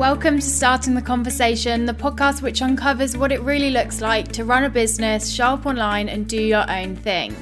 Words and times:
Welcome 0.00 0.36
to 0.36 0.46
Starting 0.46 0.94
the 0.94 1.02
Conversation, 1.02 1.84
the 1.84 1.92
podcast 1.92 2.40
which 2.40 2.62
uncovers 2.62 3.18
what 3.18 3.32
it 3.32 3.42
really 3.42 3.68
looks 3.68 4.00
like 4.00 4.32
to 4.32 4.46
run 4.46 4.64
a 4.64 4.70
business, 4.70 5.28
show 5.28 5.48
up 5.48 5.66
online, 5.66 6.08
and 6.08 6.26
do 6.26 6.40
your 6.40 6.64
own 6.70 6.96
thing. 6.96 7.36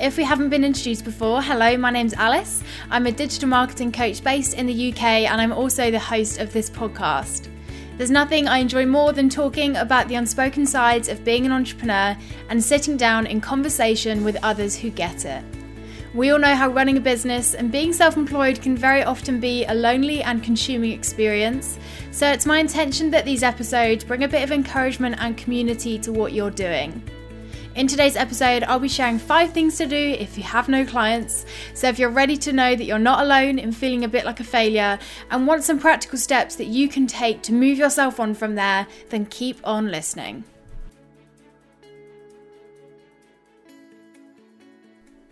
If 0.00 0.16
we 0.16 0.24
haven't 0.24 0.48
been 0.48 0.64
introduced 0.64 1.04
before, 1.04 1.42
hello, 1.42 1.76
my 1.76 1.90
name's 1.90 2.14
Alice. 2.14 2.64
I'm 2.90 3.06
a 3.06 3.12
digital 3.12 3.50
marketing 3.50 3.92
coach 3.92 4.24
based 4.24 4.54
in 4.54 4.64
the 4.64 4.90
UK, 4.90 5.02
and 5.02 5.38
I'm 5.38 5.52
also 5.52 5.90
the 5.90 5.98
host 5.98 6.38
of 6.38 6.50
this 6.50 6.70
podcast. 6.70 7.50
There's 7.98 8.10
nothing 8.10 8.48
I 8.48 8.56
enjoy 8.56 8.86
more 8.86 9.12
than 9.12 9.28
talking 9.28 9.76
about 9.76 10.08
the 10.08 10.14
unspoken 10.14 10.64
sides 10.64 11.10
of 11.10 11.26
being 11.26 11.44
an 11.44 11.52
entrepreneur 11.52 12.16
and 12.48 12.64
sitting 12.64 12.96
down 12.96 13.26
in 13.26 13.42
conversation 13.42 14.24
with 14.24 14.42
others 14.42 14.74
who 14.74 14.88
get 14.88 15.26
it. 15.26 15.44
We 16.14 16.30
all 16.30 16.38
know 16.38 16.54
how 16.54 16.70
running 16.70 16.96
a 16.96 17.00
business 17.00 17.54
and 17.54 17.70
being 17.70 17.92
self 17.92 18.16
employed 18.16 18.62
can 18.62 18.74
very 18.74 19.04
often 19.04 19.40
be 19.40 19.66
a 19.66 19.74
lonely 19.74 20.22
and 20.22 20.42
consuming 20.42 20.92
experience, 20.92 21.78
so 22.12 22.26
it's 22.26 22.46
my 22.46 22.58
intention 22.58 23.10
that 23.10 23.26
these 23.26 23.42
episodes 23.42 24.04
bring 24.04 24.24
a 24.24 24.28
bit 24.28 24.42
of 24.42 24.50
encouragement 24.50 25.16
and 25.18 25.36
community 25.36 25.98
to 25.98 26.10
what 26.10 26.32
you're 26.32 26.50
doing. 26.50 27.02
In 27.74 27.86
today's 27.86 28.16
episode, 28.16 28.64
I'll 28.64 28.80
be 28.80 28.88
sharing 28.88 29.18
five 29.18 29.52
things 29.52 29.76
to 29.76 29.86
do 29.86 29.96
if 29.96 30.38
you 30.38 30.44
have 30.44 30.68
no 30.68 30.86
clients. 30.86 31.44
So, 31.74 31.88
if 31.88 31.98
you're 31.98 32.08
ready 32.08 32.38
to 32.38 32.54
know 32.54 32.74
that 32.74 32.84
you're 32.84 32.98
not 32.98 33.20
alone 33.20 33.58
in 33.58 33.70
feeling 33.70 34.04
a 34.04 34.08
bit 34.08 34.24
like 34.24 34.40
a 34.40 34.44
failure 34.44 34.98
and 35.30 35.46
want 35.46 35.62
some 35.62 35.78
practical 35.78 36.18
steps 36.18 36.56
that 36.56 36.68
you 36.68 36.88
can 36.88 37.06
take 37.06 37.42
to 37.42 37.52
move 37.52 37.76
yourself 37.76 38.18
on 38.18 38.34
from 38.34 38.54
there, 38.54 38.86
then 39.10 39.26
keep 39.26 39.60
on 39.62 39.90
listening. 39.90 40.44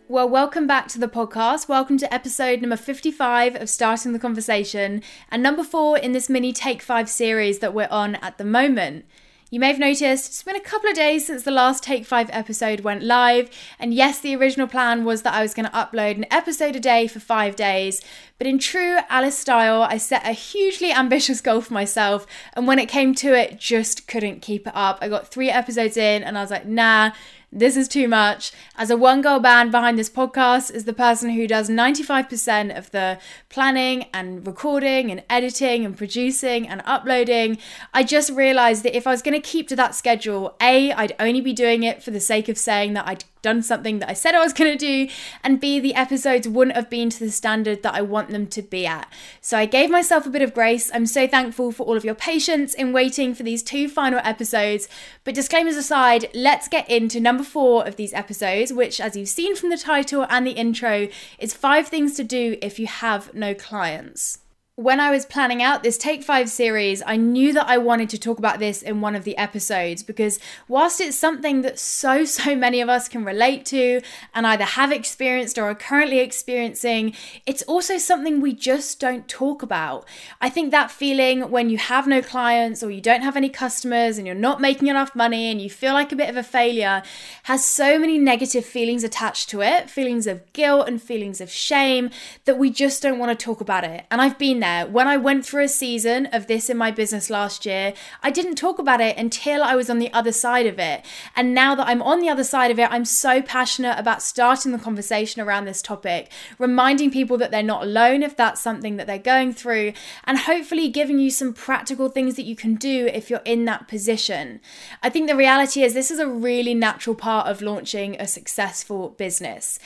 Well, 0.09 0.29
welcome 0.29 0.69
back 0.69 0.87
to 0.89 1.01
the 1.01 1.09
podcast. 1.09 1.69
Welcome 1.69 1.99
to 1.99 2.15
episode 2.15 2.61
number 2.61 2.77
55 2.77 3.57
of 3.57 3.69
Starting 3.69 4.13
the 4.13 4.21
Conversation 4.21 5.03
and 5.33 5.43
number 5.43 5.65
four 5.65 5.99
in 5.99 6.13
this 6.13 6.31
mini 6.31 6.53
Take 6.53 6.81
Five 6.81 7.09
series 7.09 7.59
that 7.59 7.75
we're 7.75 7.89
on 7.91 8.15
at 8.15 8.39
the 8.39 8.45
moment. 8.45 9.05
You 9.51 9.59
may 9.59 9.67
have 9.67 9.81
noticed 9.81 10.29
it's 10.29 10.43
been 10.45 10.55
a 10.55 10.61
couple 10.61 10.91
of 10.91 10.97
days 10.97 11.27
since 11.27 11.43
the 11.43 11.51
last 11.51 11.83
Take 11.83 12.05
5 12.05 12.31
episode 12.33 12.81
went 12.81 13.03
live, 13.03 13.49
and 13.81 13.95
yes, 13.95 14.21
the 14.21 14.37
original 14.37 14.67
plan 14.67 15.05
was 15.05 15.23
that 15.23 15.35
I 15.35 15.43
was 15.43 15.55
going 15.55 15.67
to 15.67 15.73
upload 15.73 16.17
an 16.17 16.27
episode 16.33 16.75
a 16.77 16.81
day 16.81 17.07
for 17.07 17.21
five 17.21 17.55
days, 17.55 18.01
but 18.39 18.49
in 18.49 18.59
true 18.59 18.99
Alice 19.09 19.39
style, 19.39 19.83
I 19.83 19.99
set 19.99 20.27
a 20.27 20.33
hugely 20.33 20.93
ambitious 20.93 21.41
goal 21.41 21.61
for 21.61 21.75
myself, 21.75 22.27
and 22.55 22.67
when 22.67 22.81
it 22.81 22.89
came 22.89 23.15
to 23.17 23.35
it, 23.39 23.59
just 23.59 24.09
couldn't 24.09 24.43
keep 24.43 24.67
it 24.67 24.73
up. 24.75 24.99
I 25.01 25.09
got 25.09 25.29
three 25.29 25.51
episodes 25.51 25.97
in, 25.97 26.25
and 26.25 26.37
I 26.37 26.41
was 26.43 26.51
like, 26.51 26.67
nah, 26.67 27.13
this 27.53 27.77
is 27.77 27.89
too 27.89 28.09
much. 28.09 28.53
As 28.77 28.91
a 28.91 28.97
one 28.97 29.23
girl 29.23 29.39
band 29.39 29.71
behind 29.71 29.99
this 29.99 30.11
podcast 30.11 30.73
is 30.75 30.85
the 30.85 30.93
person 30.93 31.31
who 31.31 31.47
does 31.47 31.71
95% 31.71 32.77
of 32.77 32.91
the 32.91 33.19
planning 33.49 34.07
and 34.13 34.47
recording 34.47 35.11
and 35.11 35.23
editing 35.31 35.85
and 35.85 35.97
producing 35.97 36.69
and 36.69 36.83
uploading. 36.85 37.59
I 37.95 38.03
just 38.03 38.31
realized 38.31 38.83
that 38.83 38.97
if 38.97 39.07
I 39.07 39.11
was 39.11 39.23
going 39.23 39.41
to 39.41 39.49
keep 39.49 39.69
to 39.69 39.77
that 39.77 39.95
schedule, 39.95 40.57
A, 40.61 40.93
I'd 40.93 41.15
only 41.19 41.41
be 41.41 41.53
doing 41.53 41.83
it 41.83 42.03
for 42.03 42.11
the 42.11 42.21
sake 42.21 42.49
of 42.49 42.59
saying 42.59 42.95
that 42.95 43.07
I'd 43.07 43.25
done 43.47 43.63
something 43.63 44.01
that 44.01 44.11
I 44.11 44.13
said 44.13 44.35
I 44.35 44.43
was 44.43 44.53
going 44.53 44.77
to 44.77 44.79
do, 44.79 45.13
and 45.45 45.61
B, 45.61 45.79
the 45.79 45.95
episodes 45.95 46.49
wouldn't 46.49 46.77
have 46.77 46.91
been 46.91 47.11
to 47.11 47.21
the 47.21 47.31
standard 47.31 47.85
that 47.85 47.95
I 47.95 48.03
want 48.03 48.31
them 48.31 48.49
to 48.49 48.61
be 48.61 48.85
at. 48.87 49.09
So 49.41 49.57
I 49.57 49.67
gave 49.67 49.89
myself 49.89 50.27
a 50.27 50.31
bit 50.31 50.43
of 50.43 50.53
grace. 50.53 50.91
I'm 50.93 51.07
so 51.07 51.29
thankful 51.29 51.71
for 51.71 51.87
all 51.87 51.97
of 51.97 52.05
your 52.05 52.17
patience 52.17 52.75
in 52.75 52.93
waiting 52.93 53.35
for 53.37 53.45
these 53.45 53.63
two 53.63 53.89
final 53.89 54.21
episodes. 54.25 54.89
But 55.23 55.37
disclaimers 55.37 55.77
aside, 55.77 56.29
let's 56.35 56.67
get 56.67 56.91
into 56.91 57.21
number 57.21 57.45
four 57.45 57.87
of 57.87 57.95
these 57.95 58.13
episodes, 58.13 58.73
which, 58.73 59.01
as 59.01 59.17
you've 59.17 59.29
seen 59.29 59.55
from 59.55 59.71
the 59.71 59.79
title 59.79 60.27
and 60.29 60.45
the 60.45 60.59
intro, 60.65 61.07
is 61.39 61.55
five 61.55 61.87
things 61.87 62.17
to 62.17 62.25
do 62.25 62.59
if 62.61 62.81
you 62.81 62.89
have 62.89 63.33
no 63.33 63.55
clients 63.55 64.39
when 64.77 65.01
I 65.01 65.11
was 65.11 65.25
planning 65.25 65.63
out 65.63 65.83
this 65.83 65.97
Take 65.97 66.23
Five 66.23 66.51
series, 66.51 67.03
I 67.07 67.17
knew 67.17 67.55
that 67.55 67.67
I 67.67 67.79
wanted 67.79 68.11
to 68.11 68.19
talk 68.19 68.39
about 68.39 68.59
this 68.59 68.83
in 68.83 69.01
one 69.01 69.17
of 69.17 69.25
the 69.25 69.35
episodes 69.39 70.03
because, 70.03 70.39
whilst 70.69 71.01
it's 71.01 71.17
something 71.17 71.63
that 71.63 71.79
so, 71.79 72.25
so 72.27 72.55
many 72.55 72.83
of 72.83 72.91
us 72.91 73.09
can 73.09 73.25
relate 73.25 73.65
to 73.67 74.03
and 74.35 74.47
either 74.47 74.65
have 74.65 74.93
experienced 74.93 75.57
or 75.57 75.65
are 75.65 75.75
currently 75.75 76.19
experiencing, 76.19 77.15
it's 77.47 77.63
also 77.63 77.97
something 77.97 78.43
we 78.43 78.53
just 78.53 79.01
don't 79.01 79.27
talk 79.29 79.63
about. 79.63 80.07
I 80.43 80.51
think 80.51 80.73
that 80.73 80.91
feeling 80.91 81.51
when 81.51 81.71
you 81.71 81.79
have 81.79 82.07
no 82.07 82.21
clients 82.21 82.83
or 82.83 82.91
you 82.91 83.01
don't 83.01 83.23
have 83.23 83.35
any 83.35 83.49
customers 83.49 84.19
and 84.19 84.27
you're 84.27 84.37
not 84.37 84.61
making 84.61 84.89
enough 84.89 85.17
money 85.17 85.51
and 85.51 85.59
you 85.59 85.71
feel 85.71 85.95
like 85.95 86.13
a 86.13 86.17
bit 86.17 86.29
of 86.29 86.37
a 86.37 86.43
failure 86.43 87.03
has 87.45 87.65
so 87.65 87.99
many 87.99 88.19
negative 88.19 88.67
feelings 88.67 89.05
attached 89.05 89.49
to 89.49 89.63
it 89.63 89.89
feelings 89.89 90.27
of 90.27 90.53
guilt 90.53 90.87
and 90.87 91.01
feelings 91.01 91.41
of 91.41 91.51
shame 91.51 92.11
that 92.45 92.59
we 92.59 92.69
just 92.69 93.03
don't 93.03 93.19
want 93.19 93.31
to 93.31 93.45
talk 93.45 93.63
about 93.63 93.83
it. 93.83 94.05
And 94.11 94.21
I've 94.21 94.37
been 94.37 94.61
there 94.61 94.66
there. 94.67 94.87
When 94.87 95.07
I 95.07 95.17
went 95.17 95.47
through 95.47 95.65
a 95.65 95.69
season 95.69 96.27
of 96.27 96.47
this 96.47 96.69
in 96.69 96.77
my 96.77 96.91
business 96.91 97.31
last 97.31 97.65
year, 97.65 97.95
I 98.23 98.31
didn't 98.31 98.57
talk 98.57 98.79
about 98.79 99.01
it 99.01 99.17
until 99.17 99.63
I 99.63 99.77
was 99.77 99.89
on 99.89 99.99
the 99.99 100.13
other 100.13 100.33
side 100.33 100.67
of 100.67 100.79
it. 100.79 101.05
And 101.35 101.55
now 101.55 101.75
that 101.75 101.87
I'm 101.87 102.03
on 102.03 102.21
the 102.21 102.29
other 102.29 102.45
side 102.45 102.71
of 102.71 102.79
it, 102.79 102.91
I'm 102.91 103.05
so 103.05 103.41
passionate 103.43 103.99
about 103.99 104.23
starting 104.23 104.73
the 104.73 104.79
conversation 104.79 105.41
around 105.41 105.65
this 105.65 105.83
topic, 105.83 106.31
reminding 106.59 107.11
people 107.11 107.39
that 107.39 107.51
they're 107.51 107.63
not 107.63 107.85
alone 107.85 108.23
if 108.23 108.37
that's 108.37 108.61
something 108.61 108.97
that 108.97 109.07
they're 109.07 109.19
going 109.19 109.53
through, 109.53 109.93
and 110.25 110.39
hopefully 110.39 110.89
giving 110.89 111.19
you 111.19 111.31
some 111.31 111.53
practical 111.53 112.09
things 112.09 112.35
that 112.37 112.45
you 112.45 112.57
can 112.57 112.75
do 112.75 113.07
if 113.13 113.31
you're 113.31 113.41
in 113.45 113.65
that 113.67 113.87
position. 113.89 114.61
I 115.03 115.11
think 115.11 115.29
the 115.29 115.37
reality 115.37 115.83
is 115.83 115.95
this 115.95 116.11
is 116.11 116.19
a 116.19 116.29
really 116.29 116.75
natural 116.75 117.15
part 117.15 117.47
of 117.47 117.63
launching 117.63 118.17
a 118.19 118.27
successful 118.27 119.11
business. 119.11 119.79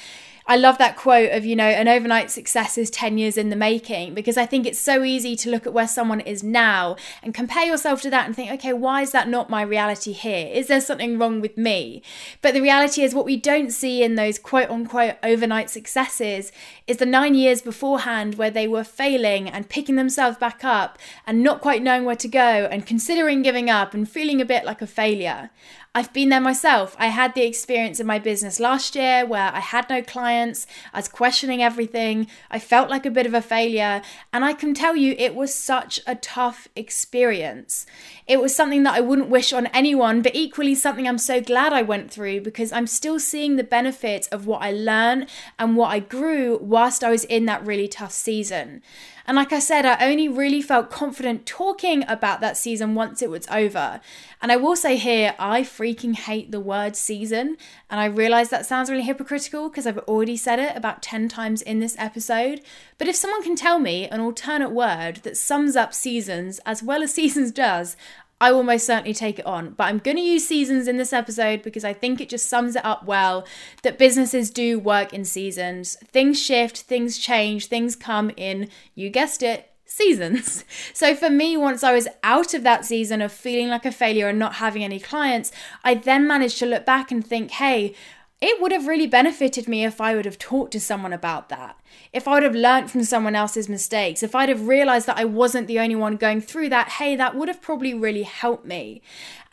I 0.50 0.56
love 0.56 0.78
that 0.78 0.96
quote 0.96 1.30
of, 1.30 1.44
you 1.44 1.54
know, 1.54 1.62
an 1.62 1.86
overnight 1.86 2.28
success 2.28 2.76
is 2.76 2.90
10 2.90 3.18
years 3.18 3.36
in 3.36 3.50
the 3.50 3.56
making 3.56 4.14
because 4.14 4.36
I 4.36 4.46
think 4.46 4.66
it's 4.66 4.80
so 4.80 5.04
easy 5.04 5.36
to 5.36 5.48
look 5.48 5.64
at 5.64 5.72
where 5.72 5.86
someone 5.86 6.18
is 6.18 6.42
now 6.42 6.96
and 7.22 7.32
compare 7.32 7.64
yourself 7.64 8.02
to 8.02 8.10
that 8.10 8.26
and 8.26 8.34
think, 8.34 8.50
okay, 8.54 8.72
why 8.72 9.02
is 9.02 9.12
that 9.12 9.28
not 9.28 9.48
my 9.48 9.62
reality 9.62 10.10
here? 10.10 10.48
Is 10.52 10.66
there 10.66 10.80
something 10.80 11.20
wrong 11.20 11.40
with 11.40 11.56
me? 11.56 12.02
But 12.42 12.54
the 12.54 12.62
reality 12.62 13.02
is, 13.02 13.14
what 13.14 13.26
we 13.26 13.36
don't 13.36 13.70
see 13.70 14.02
in 14.02 14.16
those 14.16 14.40
quote 14.40 14.70
unquote 14.70 15.18
overnight 15.22 15.70
successes 15.70 16.50
is 16.88 16.96
the 16.96 17.06
nine 17.06 17.36
years 17.36 17.62
beforehand 17.62 18.34
where 18.34 18.50
they 18.50 18.66
were 18.66 18.82
failing 18.82 19.48
and 19.48 19.68
picking 19.68 19.94
themselves 19.94 20.36
back 20.36 20.64
up 20.64 20.98
and 21.28 21.44
not 21.44 21.60
quite 21.60 21.80
knowing 21.80 22.04
where 22.04 22.16
to 22.16 22.26
go 22.26 22.66
and 22.72 22.88
considering 22.88 23.42
giving 23.42 23.70
up 23.70 23.94
and 23.94 24.10
feeling 24.10 24.40
a 24.40 24.44
bit 24.44 24.64
like 24.64 24.82
a 24.82 24.86
failure. 24.88 25.50
I've 25.92 26.12
been 26.12 26.28
there 26.28 26.40
myself. 26.40 26.94
I 27.00 27.08
had 27.08 27.34
the 27.34 27.42
experience 27.42 27.98
in 27.98 28.06
my 28.06 28.20
business 28.20 28.60
last 28.60 28.94
year 28.94 29.26
where 29.26 29.52
I 29.52 29.58
had 29.58 29.90
no 29.90 30.02
clients, 30.02 30.64
I 30.94 30.98
was 30.98 31.08
questioning 31.08 31.64
everything, 31.64 32.28
I 32.48 32.60
felt 32.60 32.88
like 32.88 33.04
a 33.04 33.10
bit 33.10 33.26
of 33.26 33.34
a 33.34 33.42
failure, 33.42 34.00
and 34.32 34.44
I 34.44 34.52
can 34.52 34.72
tell 34.72 34.94
you 34.94 35.16
it 35.18 35.34
was 35.34 35.52
such 35.52 35.98
a 36.06 36.14
tough 36.14 36.68
experience. 36.76 37.86
It 38.28 38.40
was 38.40 38.54
something 38.54 38.84
that 38.84 38.94
I 38.94 39.00
wouldn't 39.00 39.30
wish 39.30 39.52
on 39.52 39.66
anyone, 39.68 40.22
but 40.22 40.36
equally 40.36 40.76
something 40.76 41.08
I'm 41.08 41.18
so 41.18 41.40
glad 41.40 41.72
I 41.72 41.82
went 41.82 42.08
through 42.08 42.42
because 42.42 42.70
I'm 42.70 42.86
still 42.86 43.18
seeing 43.18 43.56
the 43.56 43.64
benefits 43.64 44.28
of 44.28 44.46
what 44.46 44.62
I 44.62 44.70
learned 44.70 45.28
and 45.58 45.76
what 45.76 45.88
I 45.88 45.98
grew 45.98 46.56
whilst 46.62 47.02
I 47.02 47.10
was 47.10 47.24
in 47.24 47.46
that 47.46 47.66
really 47.66 47.88
tough 47.88 48.12
season. 48.12 48.82
And 49.30 49.36
like 49.36 49.52
I 49.52 49.60
said, 49.60 49.86
I 49.86 50.10
only 50.10 50.26
really 50.26 50.60
felt 50.60 50.90
confident 50.90 51.46
talking 51.46 52.04
about 52.08 52.40
that 52.40 52.56
season 52.56 52.96
once 52.96 53.22
it 53.22 53.30
was 53.30 53.46
over. 53.46 54.00
And 54.42 54.50
I 54.50 54.56
will 54.56 54.74
say 54.74 54.96
here, 54.96 55.36
I 55.38 55.62
freaking 55.62 56.16
hate 56.16 56.50
the 56.50 56.58
word 56.58 56.96
season. 56.96 57.56
And 57.88 58.00
I 58.00 58.06
realize 58.06 58.48
that 58.48 58.66
sounds 58.66 58.90
really 58.90 59.04
hypocritical 59.04 59.68
because 59.68 59.86
I've 59.86 59.98
already 59.98 60.36
said 60.36 60.58
it 60.58 60.76
about 60.76 61.00
10 61.00 61.28
times 61.28 61.62
in 61.62 61.78
this 61.78 61.94
episode. 61.96 62.60
But 62.98 63.06
if 63.06 63.14
someone 63.14 63.44
can 63.44 63.54
tell 63.54 63.78
me 63.78 64.08
an 64.08 64.18
alternate 64.18 64.72
word 64.72 65.18
that 65.18 65.36
sums 65.36 65.76
up 65.76 65.94
seasons 65.94 66.58
as 66.66 66.82
well 66.82 67.00
as 67.00 67.14
seasons 67.14 67.52
does, 67.52 67.96
I 68.40 68.52
will 68.52 68.62
most 68.62 68.86
certainly 68.86 69.12
take 69.12 69.38
it 69.38 69.46
on. 69.46 69.70
But 69.70 69.84
I'm 69.84 69.98
going 69.98 70.16
to 70.16 70.22
use 70.22 70.48
seasons 70.48 70.88
in 70.88 70.96
this 70.96 71.12
episode 71.12 71.62
because 71.62 71.84
I 71.84 71.92
think 71.92 72.20
it 72.20 72.30
just 72.30 72.48
sums 72.48 72.74
it 72.74 72.84
up 72.84 73.04
well 73.04 73.46
that 73.82 73.98
businesses 73.98 74.50
do 74.50 74.78
work 74.78 75.12
in 75.12 75.24
seasons. 75.24 75.96
Things 76.06 76.42
shift, 76.42 76.78
things 76.78 77.18
change, 77.18 77.66
things 77.66 77.96
come 77.96 78.30
in, 78.36 78.68
you 78.94 79.10
guessed 79.10 79.42
it, 79.42 79.70
seasons. 79.84 80.64
So 80.94 81.14
for 81.14 81.30
me, 81.30 81.56
once 81.56 81.82
I 81.82 81.92
was 81.92 82.08
out 82.22 82.52
of 82.52 82.62
that 82.64 82.84
season 82.84 83.22
of 83.22 83.32
feeling 83.32 83.68
like 83.68 83.86
a 83.86 83.92
failure 83.92 84.28
and 84.28 84.38
not 84.38 84.54
having 84.54 84.84
any 84.84 85.00
clients, 85.00 85.50
I 85.82 85.94
then 85.94 86.26
managed 86.26 86.58
to 86.58 86.66
look 86.66 86.84
back 86.84 87.10
and 87.10 87.26
think, 87.26 87.52
hey, 87.52 87.94
it 88.40 88.60
would 88.60 88.72
have 88.72 88.86
really 88.86 89.06
benefited 89.06 89.68
me 89.68 89.84
if 89.84 90.00
I 90.00 90.16
would 90.16 90.24
have 90.24 90.38
talked 90.38 90.72
to 90.72 90.80
someone 90.80 91.12
about 91.12 91.50
that. 91.50 91.78
If 92.10 92.26
I 92.26 92.34
would 92.34 92.42
have 92.42 92.54
learned 92.54 92.90
from 92.90 93.04
someone 93.04 93.36
else's 93.36 93.68
mistakes, 93.68 94.22
if 94.22 94.34
I'd 94.34 94.48
have 94.48 94.66
realized 94.66 95.06
that 95.06 95.18
I 95.18 95.26
wasn't 95.26 95.66
the 95.66 95.78
only 95.78 95.96
one 95.96 96.16
going 96.16 96.40
through 96.40 96.70
that, 96.70 96.88
hey, 96.88 97.16
that 97.16 97.34
would 97.34 97.48
have 97.48 97.60
probably 97.60 97.92
really 97.92 98.22
helped 98.22 98.64
me. 98.64 99.02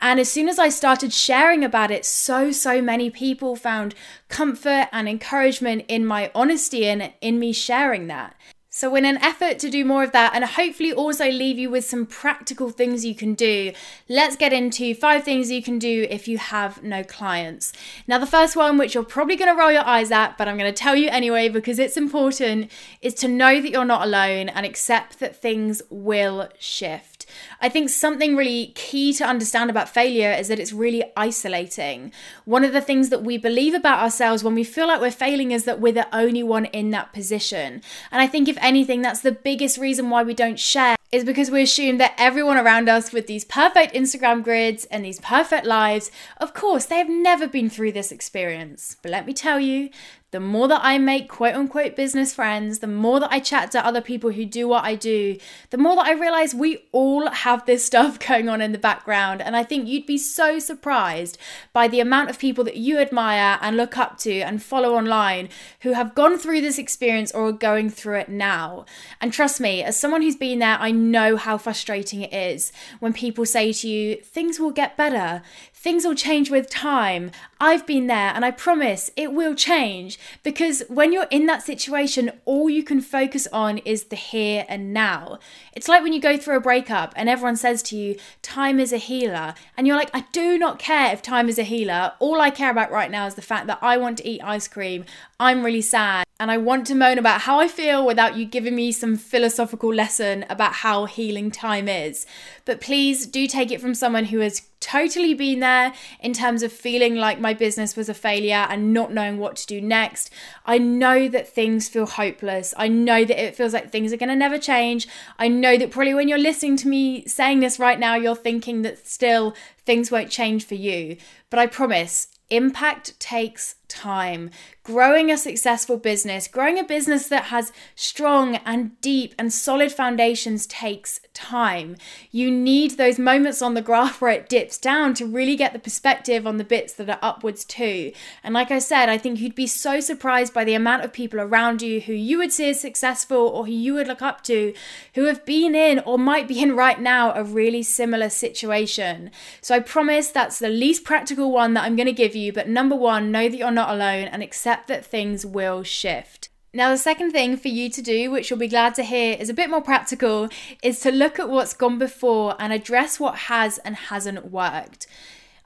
And 0.00 0.18
as 0.18 0.30
soon 0.30 0.48
as 0.48 0.58
I 0.58 0.70
started 0.70 1.12
sharing 1.12 1.64
about 1.64 1.90
it, 1.90 2.06
so, 2.06 2.50
so 2.50 2.80
many 2.80 3.10
people 3.10 3.56
found 3.56 3.94
comfort 4.28 4.88
and 4.90 5.06
encouragement 5.06 5.84
in 5.88 6.06
my 6.06 6.30
honesty 6.34 6.86
and 6.86 7.12
in 7.20 7.38
me 7.38 7.52
sharing 7.52 8.06
that. 8.06 8.36
So, 8.70 8.94
in 8.96 9.06
an 9.06 9.16
effort 9.18 9.58
to 9.60 9.70
do 9.70 9.82
more 9.82 10.04
of 10.04 10.12
that 10.12 10.34
and 10.34 10.44
hopefully 10.44 10.92
also 10.92 11.30
leave 11.30 11.58
you 11.58 11.70
with 11.70 11.86
some 11.86 12.04
practical 12.04 12.68
things 12.68 13.02
you 13.02 13.14
can 13.14 13.32
do, 13.32 13.72
let's 14.10 14.36
get 14.36 14.52
into 14.52 14.94
five 14.94 15.24
things 15.24 15.50
you 15.50 15.62
can 15.62 15.78
do 15.78 16.06
if 16.10 16.28
you 16.28 16.36
have 16.36 16.82
no 16.82 17.02
clients. 17.02 17.72
Now, 18.06 18.18
the 18.18 18.26
first 18.26 18.56
one, 18.56 18.76
which 18.76 18.94
you're 18.94 19.04
probably 19.04 19.36
going 19.36 19.50
to 19.50 19.58
roll 19.58 19.72
your 19.72 19.86
eyes 19.86 20.10
at, 20.10 20.36
but 20.36 20.48
I'm 20.48 20.58
going 20.58 20.72
to 20.72 20.78
tell 20.78 20.94
you 20.94 21.08
anyway 21.08 21.48
because 21.48 21.78
it's 21.78 21.96
important, 21.96 22.70
is 23.00 23.14
to 23.14 23.28
know 23.28 23.60
that 23.62 23.70
you're 23.70 23.86
not 23.86 24.06
alone 24.06 24.50
and 24.50 24.66
accept 24.66 25.18
that 25.20 25.34
things 25.34 25.80
will 25.88 26.48
shift. 26.58 27.17
I 27.60 27.68
think 27.68 27.90
something 27.90 28.36
really 28.36 28.72
key 28.74 29.12
to 29.14 29.24
understand 29.24 29.70
about 29.70 29.88
failure 29.88 30.32
is 30.32 30.48
that 30.48 30.58
it's 30.58 30.72
really 30.72 31.04
isolating. 31.16 32.12
One 32.44 32.64
of 32.64 32.72
the 32.72 32.80
things 32.80 33.08
that 33.10 33.22
we 33.22 33.38
believe 33.38 33.74
about 33.74 34.00
ourselves 34.00 34.44
when 34.44 34.54
we 34.54 34.64
feel 34.64 34.86
like 34.86 35.00
we're 35.00 35.10
failing 35.10 35.52
is 35.52 35.64
that 35.64 35.80
we're 35.80 35.92
the 35.92 36.14
only 36.14 36.42
one 36.42 36.66
in 36.66 36.90
that 36.90 37.12
position. 37.12 37.82
And 38.10 38.20
I 38.20 38.26
think, 38.26 38.48
if 38.48 38.58
anything, 38.60 39.02
that's 39.02 39.20
the 39.20 39.32
biggest 39.32 39.78
reason 39.78 40.10
why 40.10 40.22
we 40.22 40.34
don't 40.34 40.58
share 40.58 40.96
is 41.10 41.24
because 41.24 41.50
we 41.50 41.62
assume 41.62 41.96
that 41.96 42.14
everyone 42.18 42.58
around 42.58 42.88
us 42.88 43.12
with 43.12 43.26
these 43.26 43.44
perfect 43.44 43.94
Instagram 43.94 44.44
grids 44.44 44.84
and 44.86 45.04
these 45.04 45.20
perfect 45.20 45.64
lives, 45.64 46.10
of 46.36 46.52
course, 46.52 46.84
they 46.84 46.98
have 46.98 47.08
never 47.08 47.46
been 47.46 47.70
through 47.70 47.92
this 47.92 48.12
experience. 48.12 48.96
But 49.00 49.12
let 49.12 49.26
me 49.26 49.32
tell 49.32 49.58
you, 49.58 49.88
the 50.30 50.40
more 50.40 50.68
that 50.68 50.82
I 50.84 50.98
make 50.98 51.26
quote 51.28 51.54
unquote 51.54 51.96
business 51.96 52.34
friends, 52.34 52.80
the 52.80 52.86
more 52.86 53.18
that 53.18 53.32
I 53.32 53.40
chat 53.40 53.70
to 53.70 53.84
other 53.84 54.02
people 54.02 54.30
who 54.30 54.44
do 54.44 54.68
what 54.68 54.84
I 54.84 54.94
do, 54.94 55.38
the 55.70 55.78
more 55.78 55.96
that 55.96 56.04
I 56.04 56.12
realize 56.12 56.54
we 56.54 56.84
all 56.92 57.30
have 57.30 57.64
this 57.64 57.84
stuff 57.88 58.18
going 58.18 58.48
on 58.48 58.60
in 58.60 58.72
the 58.72 58.78
background. 58.78 59.40
And 59.40 59.56
I 59.56 59.64
think 59.64 59.88
you'd 59.88 60.04
be 60.04 60.18
so 60.18 60.58
surprised 60.58 61.38
by 61.72 61.88
the 61.88 62.00
amount 62.00 62.28
of 62.28 62.38
people 62.38 62.62
that 62.64 62.76
you 62.76 62.98
admire 62.98 63.58
and 63.62 63.76
look 63.76 63.96
up 63.96 64.18
to 64.18 64.40
and 64.40 64.62
follow 64.62 64.94
online 64.94 65.48
who 65.80 65.92
have 65.92 66.14
gone 66.14 66.36
through 66.38 66.60
this 66.60 66.78
experience 66.78 67.32
or 67.32 67.48
are 67.48 67.52
going 67.52 67.88
through 67.88 68.18
it 68.18 68.28
now. 68.28 68.84
And 69.22 69.32
trust 69.32 69.60
me, 69.60 69.82
as 69.82 69.98
someone 69.98 70.20
who's 70.20 70.36
been 70.36 70.58
there, 70.58 70.76
I 70.78 70.90
know 70.90 71.36
how 71.36 71.56
frustrating 71.56 72.20
it 72.20 72.34
is 72.34 72.70
when 73.00 73.14
people 73.14 73.46
say 73.46 73.72
to 73.72 73.88
you, 73.88 74.16
things 74.16 74.60
will 74.60 74.72
get 74.72 74.96
better, 74.96 75.40
things 75.72 76.04
will 76.04 76.14
change 76.14 76.50
with 76.50 76.68
time. 76.68 77.30
I've 77.60 77.86
been 77.86 78.08
there 78.08 78.32
and 78.34 78.44
I 78.44 78.50
promise 78.50 79.10
it 79.16 79.32
will 79.32 79.54
change 79.54 80.17
because 80.42 80.82
when 80.88 81.12
you're 81.12 81.26
in 81.30 81.46
that 81.46 81.62
situation, 81.62 82.30
all 82.44 82.70
you 82.70 82.82
can 82.82 83.00
focus 83.00 83.46
on 83.52 83.78
is 83.78 84.04
the 84.04 84.16
here 84.16 84.64
and 84.68 84.92
now. 84.92 85.38
It's 85.72 85.88
like 85.88 86.02
when 86.02 86.12
you 86.12 86.20
go 86.20 86.36
through 86.36 86.56
a 86.56 86.60
breakup 86.60 87.12
and 87.16 87.28
everyone 87.28 87.56
says 87.56 87.82
to 87.84 87.96
you, 87.96 88.16
time 88.42 88.78
is 88.78 88.92
a 88.92 88.98
healer. 88.98 89.54
And 89.76 89.86
you're 89.86 89.96
like, 89.96 90.10
I 90.14 90.24
do 90.32 90.58
not 90.58 90.78
care 90.78 91.12
if 91.12 91.22
time 91.22 91.48
is 91.48 91.58
a 91.58 91.62
healer. 91.62 92.12
All 92.18 92.40
I 92.40 92.50
care 92.50 92.70
about 92.70 92.90
right 92.90 93.10
now 93.10 93.26
is 93.26 93.34
the 93.34 93.42
fact 93.42 93.66
that 93.66 93.78
I 93.82 93.96
want 93.96 94.18
to 94.18 94.28
eat 94.28 94.40
ice 94.42 94.68
cream. 94.68 95.04
I'm 95.40 95.64
really 95.64 95.82
sad 95.82 96.27
and 96.40 96.52
I 96.52 96.56
want 96.56 96.86
to 96.86 96.94
moan 96.94 97.18
about 97.18 97.42
how 97.42 97.58
I 97.58 97.66
feel 97.66 98.06
without 98.06 98.36
you 98.36 98.46
giving 98.46 98.76
me 98.76 98.92
some 98.92 99.16
philosophical 99.16 99.92
lesson 99.92 100.44
about 100.48 100.72
how 100.72 101.06
healing 101.06 101.50
time 101.50 101.88
is. 101.88 102.26
But 102.64 102.80
please 102.80 103.26
do 103.26 103.48
take 103.48 103.72
it 103.72 103.80
from 103.80 103.94
someone 103.94 104.26
who 104.26 104.38
has 104.38 104.62
totally 104.78 105.34
been 105.34 105.58
there 105.58 105.92
in 106.20 106.32
terms 106.32 106.62
of 106.62 106.72
feeling 106.72 107.16
like 107.16 107.40
my 107.40 107.54
business 107.54 107.96
was 107.96 108.08
a 108.08 108.14
failure 108.14 108.66
and 108.70 108.94
not 108.94 109.12
knowing 109.12 109.38
what 109.38 109.56
to 109.56 109.66
do 109.66 109.80
next. 109.80 110.30
I 110.64 110.78
know 110.78 111.28
that 111.28 111.48
things 111.48 111.88
feel 111.88 112.06
hopeless. 112.06 112.72
I 112.76 112.86
know 112.86 113.24
that 113.24 113.42
it 113.42 113.56
feels 113.56 113.72
like 113.72 113.90
things 113.90 114.12
are 114.12 114.16
going 114.16 114.28
to 114.28 114.36
never 114.36 114.58
change. 114.58 115.08
I 115.40 115.48
know 115.48 115.76
that 115.76 115.90
probably 115.90 116.14
when 116.14 116.28
you're 116.28 116.38
listening 116.38 116.76
to 116.76 116.88
me 116.88 117.26
saying 117.26 117.58
this 117.58 117.80
right 117.80 117.98
now, 117.98 118.14
you're 118.14 118.36
thinking 118.36 118.82
that 118.82 119.08
still 119.08 119.56
things 119.84 120.12
won't 120.12 120.30
change 120.30 120.64
for 120.64 120.76
you. 120.76 121.16
But 121.50 121.58
I 121.58 121.66
promise, 121.66 122.28
impact 122.50 123.18
takes 123.18 123.74
time. 123.88 124.50
Growing 124.82 125.30
a 125.30 125.36
successful 125.36 125.96
business, 125.96 126.48
growing 126.48 126.78
a 126.78 126.84
business 126.84 127.28
that 127.28 127.44
has 127.44 127.72
strong 127.94 128.56
and 128.56 128.98
deep 129.00 129.34
and 129.38 129.52
solid 129.52 129.92
foundations 129.92 130.66
takes 130.66 131.20
time. 131.34 131.96
You 132.30 132.50
need 132.50 132.92
those 132.92 133.18
moments 133.18 133.60
on 133.60 133.74
the 133.74 133.82
graph 133.82 134.20
where 134.20 134.30
it 134.30 134.48
dips 134.48 134.78
down 134.78 135.14
to 135.14 135.26
really 135.26 135.56
get 135.56 135.72
the 135.72 135.78
perspective 135.78 136.46
on 136.46 136.56
the 136.56 136.64
bits 136.64 136.92
that 136.94 137.10
are 137.10 137.18
upwards 137.20 137.64
too. 137.64 138.12
And 138.42 138.54
like 138.54 138.70
I 138.70 138.78
said, 138.78 139.08
I 139.08 139.18
think 139.18 139.40
you'd 139.40 139.54
be 139.54 139.66
so 139.66 140.00
surprised 140.00 140.54
by 140.54 140.64
the 140.64 140.74
amount 140.74 141.04
of 141.04 141.12
people 141.12 141.40
around 141.40 141.82
you 141.82 142.00
who 142.00 142.12
you 142.12 142.38
would 142.38 142.52
see 142.52 142.70
as 142.70 142.80
successful 142.80 143.36
or 143.36 143.66
who 143.66 143.72
you 143.72 143.94
would 143.94 144.08
look 144.08 144.22
up 144.22 144.42
to 144.44 144.74
who 145.14 145.24
have 145.24 145.44
been 145.44 145.74
in 145.74 145.98
or 146.00 146.18
might 146.18 146.48
be 146.48 146.62
in 146.62 146.74
right 146.74 147.00
now 147.00 147.32
a 147.34 147.44
really 147.44 147.82
similar 147.82 148.28
situation. 148.28 149.30
So 149.60 149.74
I 149.74 149.80
promise 149.80 150.28
that's 150.30 150.58
the 150.58 150.68
least 150.68 151.04
practical 151.04 151.52
one 151.52 151.74
that 151.74 151.84
I'm 151.84 151.96
going 151.96 152.06
to 152.06 152.12
give 152.12 152.34
you. 152.34 152.52
But 152.52 152.68
number 152.68 152.96
one, 152.96 153.30
know 153.30 153.48
that 153.48 153.56
you're 153.56 153.70
not 153.78 153.94
alone 153.94 154.26
and 154.26 154.42
accept 154.42 154.88
that 154.88 155.06
things 155.06 155.46
will 155.46 155.84
shift. 155.84 156.48
Now, 156.74 156.90
the 156.90 156.98
second 156.98 157.30
thing 157.30 157.56
for 157.56 157.68
you 157.68 157.88
to 157.90 158.02
do, 158.02 158.28
which 158.28 158.50
you'll 158.50 158.58
be 158.58 158.66
glad 158.66 158.96
to 158.96 159.04
hear 159.04 159.36
is 159.38 159.48
a 159.48 159.54
bit 159.54 159.70
more 159.70 159.80
practical, 159.80 160.48
is 160.82 160.98
to 161.00 161.12
look 161.12 161.38
at 161.38 161.48
what's 161.48 161.74
gone 161.74 161.96
before 161.96 162.56
and 162.58 162.72
address 162.72 163.20
what 163.20 163.36
has 163.52 163.78
and 163.78 163.94
hasn't 163.94 164.50
worked. 164.50 165.06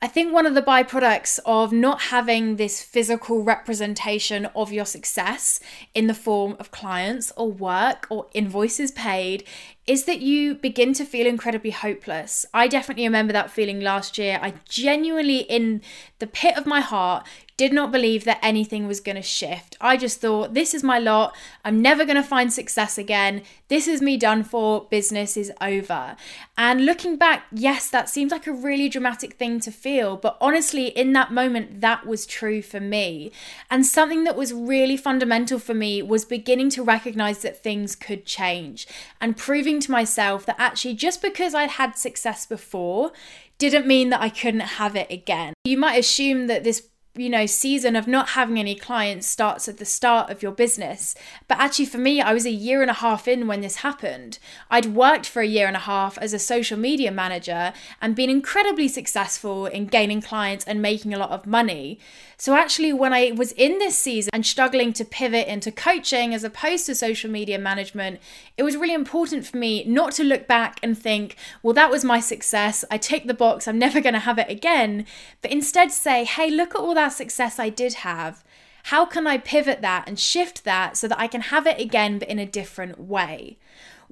I 0.04 0.08
think 0.08 0.32
one 0.32 0.46
of 0.46 0.54
the 0.54 0.62
byproducts 0.62 1.38
of 1.46 1.72
not 1.72 2.02
having 2.02 2.56
this 2.56 2.82
physical 2.82 3.42
representation 3.42 4.46
of 4.46 4.72
your 4.72 4.84
success 4.84 5.60
in 5.94 6.06
the 6.06 6.14
form 6.26 6.56
of 6.58 6.70
clients 6.70 7.32
or 7.36 7.50
work 7.50 8.08
or 8.10 8.26
invoices 8.34 8.90
paid 8.90 9.44
is 9.86 10.04
that 10.04 10.20
you 10.20 10.54
begin 10.54 10.92
to 10.94 11.04
feel 11.04 11.26
incredibly 11.26 11.70
hopeless. 11.70 12.46
I 12.54 12.68
definitely 12.68 13.04
remember 13.04 13.32
that 13.32 13.50
feeling 13.50 13.80
last 13.80 14.16
year. 14.16 14.38
I 14.40 14.54
genuinely, 14.68 15.38
in 15.38 15.82
the 16.20 16.26
pit 16.26 16.56
of 16.56 16.66
my 16.66 16.80
heart, 16.80 17.26
did 17.56 17.72
not 17.72 17.92
believe 17.92 18.24
that 18.24 18.38
anything 18.42 18.86
was 18.86 19.00
going 19.00 19.16
to 19.16 19.22
shift. 19.22 19.76
I 19.80 19.96
just 19.96 20.20
thought, 20.20 20.54
this 20.54 20.72
is 20.72 20.82
my 20.82 20.98
lot. 20.98 21.36
I'm 21.64 21.82
never 21.82 22.04
going 22.04 22.16
to 22.16 22.22
find 22.22 22.52
success 22.52 22.96
again. 22.96 23.42
This 23.68 23.86
is 23.86 24.00
me 24.00 24.16
done 24.16 24.42
for. 24.42 24.86
Business 24.90 25.36
is 25.36 25.52
over. 25.60 26.16
And 26.56 26.86
looking 26.86 27.16
back, 27.16 27.44
yes, 27.52 27.90
that 27.90 28.08
seems 28.08 28.32
like 28.32 28.46
a 28.46 28.52
really 28.52 28.88
dramatic 28.88 29.34
thing 29.34 29.60
to 29.60 29.70
feel. 29.70 30.16
But 30.16 30.38
honestly, 30.40 30.86
in 30.88 31.12
that 31.12 31.30
moment, 31.30 31.82
that 31.82 32.06
was 32.06 32.24
true 32.24 32.62
for 32.62 32.80
me. 32.80 33.30
And 33.70 33.84
something 33.84 34.24
that 34.24 34.36
was 34.36 34.52
really 34.52 34.96
fundamental 34.96 35.58
for 35.58 35.74
me 35.74 36.02
was 36.02 36.24
beginning 36.24 36.70
to 36.70 36.82
recognize 36.82 37.42
that 37.42 37.62
things 37.62 37.94
could 37.94 38.24
change 38.24 38.88
and 39.20 39.36
proving 39.36 39.71
proving 39.72 39.80
to 39.80 39.90
myself 39.90 40.44
that 40.46 40.56
actually 40.58 40.94
just 40.94 41.22
because 41.22 41.54
I'd 41.54 41.70
had 41.70 41.96
success 41.96 42.46
before 42.46 43.12
didn't 43.58 43.86
mean 43.86 44.10
that 44.10 44.20
I 44.20 44.28
couldn't 44.28 44.60
have 44.60 44.96
it 44.96 45.10
again. 45.10 45.54
You 45.64 45.78
might 45.78 45.98
assume 45.98 46.46
that 46.48 46.64
this 46.64 46.88
you 47.14 47.28
know 47.28 47.44
season 47.44 47.94
of 47.94 48.06
not 48.06 48.30
having 48.30 48.58
any 48.58 48.74
clients 48.74 49.26
starts 49.26 49.68
at 49.68 49.76
the 49.76 49.84
start 49.84 50.30
of 50.30 50.42
your 50.42 50.52
business. 50.52 51.14
But 51.48 51.58
actually 51.58 51.86
for 51.86 51.98
me 51.98 52.20
I 52.20 52.32
was 52.32 52.46
a 52.46 52.50
year 52.50 52.82
and 52.82 52.90
a 52.90 52.94
half 53.04 53.28
in 53.28 53.46
when 53.46 53.60
this 53.60 53.76
happened. 53.76 54.38
I'd 54.70 54.94
worked 54.94 55.26
for 55.26 55.42
a 55.42 55.46
year 55.46 55.66
and 55.66 55.76
a 55.76 55.86
half 55.92 56.18
as 56.18 56.32
a 56.32 56.38
social 56.38 56.78
media 56.78 57.10
manager 57.10 57.72
and 58.00 58.16
been 58.16 58.30
incredibly 58.30 58.88
successful 58.88 59.66
in 59.66 59.86
gaining 59.86 60.22
clients 60.22 60.64
and 60.66 60.82
making 60.82 61.14
a 61.14 61.18
lot 61.18 61.30
of 61.30 61.46
money 61.46 61.98
so 62.42 62.56
actually 62.56 62.92
when 62.92 63.12
I 63.12 63.30
was 63.30 63.52
in 63.52 63.78
this 63.78 63.96
season 63.96 64.30
and 64.32 64.44
struggling 64.44 64.92
to 64.94 65.04
pivot 65.04 65.46
into 65.46 65.70
coaching 65.70 66.34
as 66.34 66.42
opposed 66.42 66.86
to 66.86 66.94
social 66.96 67.30
media 67.30 67.56
management 67.56 68.18
it 68.56 68.64
was 68.64 68.76
really 68.76 68.94
important 68.94 69.46
for 69.46 69.58
me 69.58 69.84
not 69.84 70.10
to 70.14 70.24
look 70.24 70.48
back 70.48 70.80
and 70.82 70.98
think 70.98 71.36
well 71.62 71.72
that 71.74 71.88
was 71.88 72.04
my 72.04 72.18
success. 72.18 72.84
I 72.90 72.98
ticked 72.98 73.28
the 73.28 73.32
box. 73.32 73.68
I'm 73.68 73.78
never 73.86 74.00
going 74.00 74.14
to 74.14 74.18
have 74.18 74.40
it 74.40 74.50
again. 74.50 75.06
But 75.40 75.52
instead 75.52 75.92
say 75.92 76.24
hey 76.24 76.50
look 76.50 76.74
at 76.74 76.80
all 76.80 76.94
that 76.96 77.10
success 77.10 77.60
I 77.60 77.68
did 77.68 77.94
have, 78.02 78.42
how 78.86 79.06
can 79.06 79.28
I 79.28 79.38
pivot 79.38 79.80
that 79.82 80.08
and 80.08 80.18
shift 80.18 80.64
that 80.64 80.96
so 80.96 81.06
that 81.06 81.20
I 81.20 81.28
can 81.28 81.42
have 81.42 81.68
it 81.68 81.80
again, 81.80 82.18
but 82.18 82.28
in 82.28 82.40
a 82.40 82.46
different 82.46 82.98
way? 82.98 83.56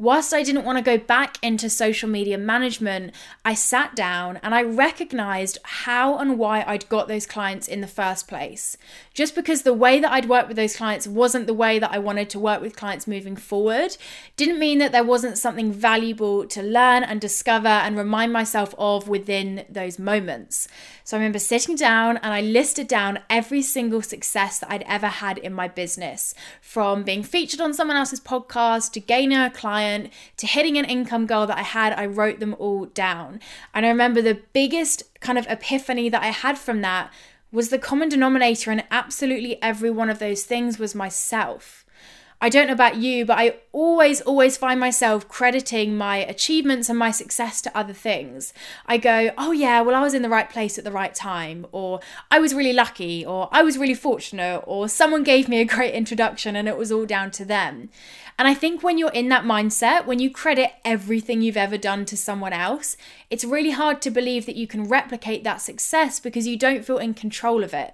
Whilst 0.00 0.32
I 0.32 0.42
didn't 0.42 0.64
want 0.64 0.78
to 0.78 0.82
go 0.82 0.96
back 0.96 1.36
into 1.42 1.68
social 1.68 2.08
media 2.08 2.38
management, 2.38 3.14
I 3.44 3.52
sat 3.52 3.94
down 3.94 4.40
and 4.42 4.54
I 4.54 4.62
recognized 4.62 5.58
how 5.62 6.16
and 6.16 6.38
why 6.38 6.64
I'd 6.66 6.88
got 6.88 7.06
those 7.06 7.26
clients 7.26 7.68
in 7.68 7.82
the 7.82 7.86
first 7.86 8.26
place. 8.26 8.78
Just 9.20 9.34
because 9.34 9.64
the 9.64 9.74
way 9.74 10.00
that 10.00 10.10
I'd 10.10 10.30
worked 10.30 10.48
with 10.48 10.56
those 10.56 10.74
clients 10.74 11.06
wasn't 11.06 11.46
the 11.46 11.52
way 11.52 11.78
that 11.78 11.92
I 11.92 11.98
wanted 11.98 12.30
to 12.30 12.38
work 12.38 12.62
with 12.62 12.74
clients 12.74 13.06
moving 13.06 13.36
forward, 13.36 13.98
didn't 14.38 14.58
mean 14.58 14.78
that 14.78 14.92
there 14.92 15.04
wasn't 15.04 15.36
something 15.36 15.74
valuable 15.74 16.46
to 16.46 16.62
learn 16.62 17.04
and 17.04 17.20
discover 17.20 17.68
and 17.68 17.98
remind 17.98 18.32
myself 18.32 18.74
of 18.78 19.08
within 19.08 19.66
those 19.68 19.98
moments. 19.98 20.68
So 21.04 21.18
I 21.18 21.20
remember 21.20 21.38
sitting 21.38 21.76
down 21.76 22.16
and 22.16 22.32
I 22.32 22.40
listed 22.40 22.88
down 22.88 23.18
every 23.28 23.60
single 23.60 24.00
success 24.00 24.58
that 24.60 24.72
I'd 24.72 24.84
ever 24.84 25.08
had 25.08 25.36
in 25.36 25.52
my 25.52 25.68
business 25.68 26.34
from 26.62 27.02
being 27.02 27.22
featured 27.22 27.60
on 27.60 27.74
someone 27.74 27.98
else's 27.98 28.20
podcast 28.20 28.92
to 28.92 29.00
gaining 29.00 29.36
a 29.36 29.50
client 29.50 30.14
to 30.38 30.46
hitting 30.46 30.78
an 30.78 30.86
income 30.86 31.26
goal 31.26 31.46
that 31.46 31.58
I 31.58 31.62
had, 31.62 31.92
I 31.92 32.06
wrote 32.06 32.40
them 32.40 32.56
all 32.58 32.86
down. 32.86 33.40
And 33.74 33.84
I 33.84 33.90
remember 33.90 34.22
the 34.22 34.40
biggest 34.54 35.02
kind 35.20 35.38
of 35.38 35.46
epiphany 35.50 36.08
that 36.08 36.22
I 36.22 36.28
had 36.28 36.56
from 36.56 36.80
that 36.80 37.12
was 37.52 37.68
the 37.68 37.78
common 37.78 38.08
denominator 38.08 38.70
in 38.70 38.82
absolutely 38.90 39.60
every 39.62 39.90
one 39.90 40.10
of 40.10 40.18
those 40.18 40.44
things 40.44 40.78
was 40.78 40.94
myself. 40.94 41.84
I 42.42 42.48
don't 42.48 42.68
know 42.68 42.72
about 42.72 42.96
you, 42.96 43.26
but 43.26 43.38
I 43.38 43.56
always, 43.70 44.22
always 44.22 44.56
find 44.56 44.80
myself 44.80 45.28
crediting 45.28 45.98
my 45.98 46.16
achievements 46.16 46.88
and 46.88 46.98
my 46.98 47.10
success 47.10 47.60
to 47.62 47.76
other 47.76 47.92
things. 47.92 48.54
I 48.86 48.96
go, 48.96 49.30
oh 49.36 49.52
yeah, 49.52 49.82
well, 49.82 49.94
I 49.94 50.00
was 50.00 50.14
in 50.14 50.22
the 50.22 50.30
right 50.30 50.48
place 50.48 50.78
at 50.78 50.84
the 50.84 50.90
right 50.90 51.14
time, 51.14 51.66
or 51.70 52.00
I 52.30 52.38
was 52.38 52.54
really 52.54 52.72
lucky, 52.72 53.26
or 53.26 53.50
I 53.52 53.62
was 53.62 53.76
really 53.76 53.94
fortunate, 53.94 54.62
or 54.66 54.88
someone 54.88 55.22
gave 55.22 55.50
me 55.50 55.60
a 55.60 55.66
great 55.66 55.92
introduction 55.92 56.56
and 56.56 56.66
it 56.66 56.78
was 56.78 56.90
all 56.90 57.04
down 57.04 57.30
to 57.32 57.44
them. 57.44 57.90
And 58.40 58.48
I 58.48 58.54
think 58.54 58.82
when 58.82 58.96
you're 58.96 59.10
in 59.10 59.28
that 59.28 59.44
mindset, 59.44 60.06
when 60.06 60.18
you 60.18 60.30
credit 60.30 60.70
everything 60.82 61.42
you've 61.42 61.58
ever 61.58 61.76
done 61.76 62.06
to 62.06 62.16
someone 62.16 62.54
else, 62.54 62.96
it's 63.28 63.44
really 63.44 63.72
hard 63.72 64.00
to 64.00 64.10
believe 64.10 64.46
that 64.46 64.56
you 64.56 64.66
can 64.66 64.84
replicate 64.84 65.44
that 65.44 65.60
success 65.60 66.18
because 66.18 66.46
you 66.46 66.56
don't 66.56 66.82
feel 66.82 66.96
in 66.96 67.12
control 67.12 67.62
of 67.62 67.74
it. 67.74 67.92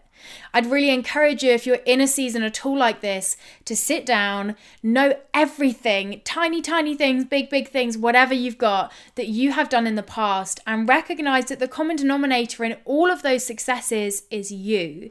I'd 0.54 0.70
really 0.70 0.90
encourage 0.90 1.42
you, 1.42 1.50
if 1.50 1.66
you're 1.66 1.80
in 1.84 2.00
a 2.00 2.06
season 2.06 2.44
at 2.44 2.64
all 2.64 2.78
like 2.78 3.00
this, 3.00 3.36
to 3.64 3.74
sit 3.74 4.06
down, 4.06 4.54
know 4.84 5.18
everything 5.34 6.20
tiny, 6.22 6.62
tiny 6.62 6.94
things, 6.94 7.24
big, 7.24 7.50
big 7.50 7.70
things, 7.70 7.98
whatever 7.98 8.32
you've 8.32 8.56
got 8.56 8.92
that 9.16 9.26
you 9.26 9.50
have 9.50 9.68
done 9.68 9.84
in 9.84 9.96
the 9.96 10.02
past, 10.04 10.60
and 10.64 10.88
recognize 10.88 11.46
that 11.46 11.58
the 11.58 11.66
common 11.66 11.96
denominator 11.96 12.62
in 12.62 12.76
all 12.84 13.10
of 13.10 13.22
those 13.22 13.44
successes 13.44 14.22
is 14.30 14.52
you. 14.52 15.10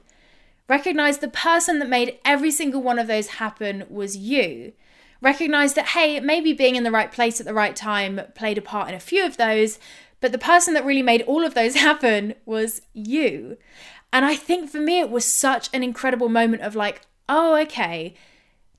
Recognize 0.69 1.17
the 1.17 1.27
person 1.27 1.79
that 1.79 1.89
made 1.89 2.19
every 2.23 2.51
single 2.51 2.81
one 2.81 2.97
of 2.97 3.07
those 3.07 3.27
happen 3.27 3.83
was 3.89 4.15
you. 4.15 4.71
Recognize 5.25 5.74
that, 5.74 5.88
hey, 5.88 6.20
maybe 6.20 6.53
being 6.53 6.75
in 6.75 6.84
the 6.84 6.91
right 6.91 7.12
place 7.12 7.39
at 7.39 7.48
the 7.48 7.53
right 7.55 7.75
time 7.75 8.22
played 8.36 8.60
a 8.60 8.62
part 8.62 8.89
in 8.89 8.94
a 8.94 9.00
few 9.00 9.25
of 9.25 9.38
those, 9.38 9.79
but 10.22 10.32
the 10.32 10.38
person 10.38 10.75
that 10.75 10.86
really 10.86 11.01
made 11.01 11.24
all 11.24 11.44
of 11.44 11.55
those 11.55 11.74
happen 11.89 12.36
was 12.46 12.84
you. 12.94 13.58
And 14.13 14.24
I 14.24 14.36
think 14.36 14.70
for 14.70 14.77
me, 14.77 15.00
it 15.00 15.10
was 15.10 15.25
such 15.25 15.67
an 15.74 15.82
incredible 15.82 16.29
moment 16.29 16.62
of 16.62 16.75
like, 16.75 17.01
oh, 17.27 17.55
okay, 17.62 18.13